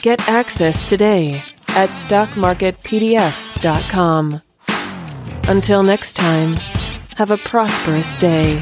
Get 0.01 0.27
access 0.27 0.83
today 0.83 1.43
at 1.69 1.89
stockmarketpdf.com. 1.89 4.41
Until 5.47 5.83
next 5.83 6.15
time, 6.15 6.55
have 7.17 7.31
a 7.31 7.37
prosperous 7.37 8.15
day. 8.15 8.61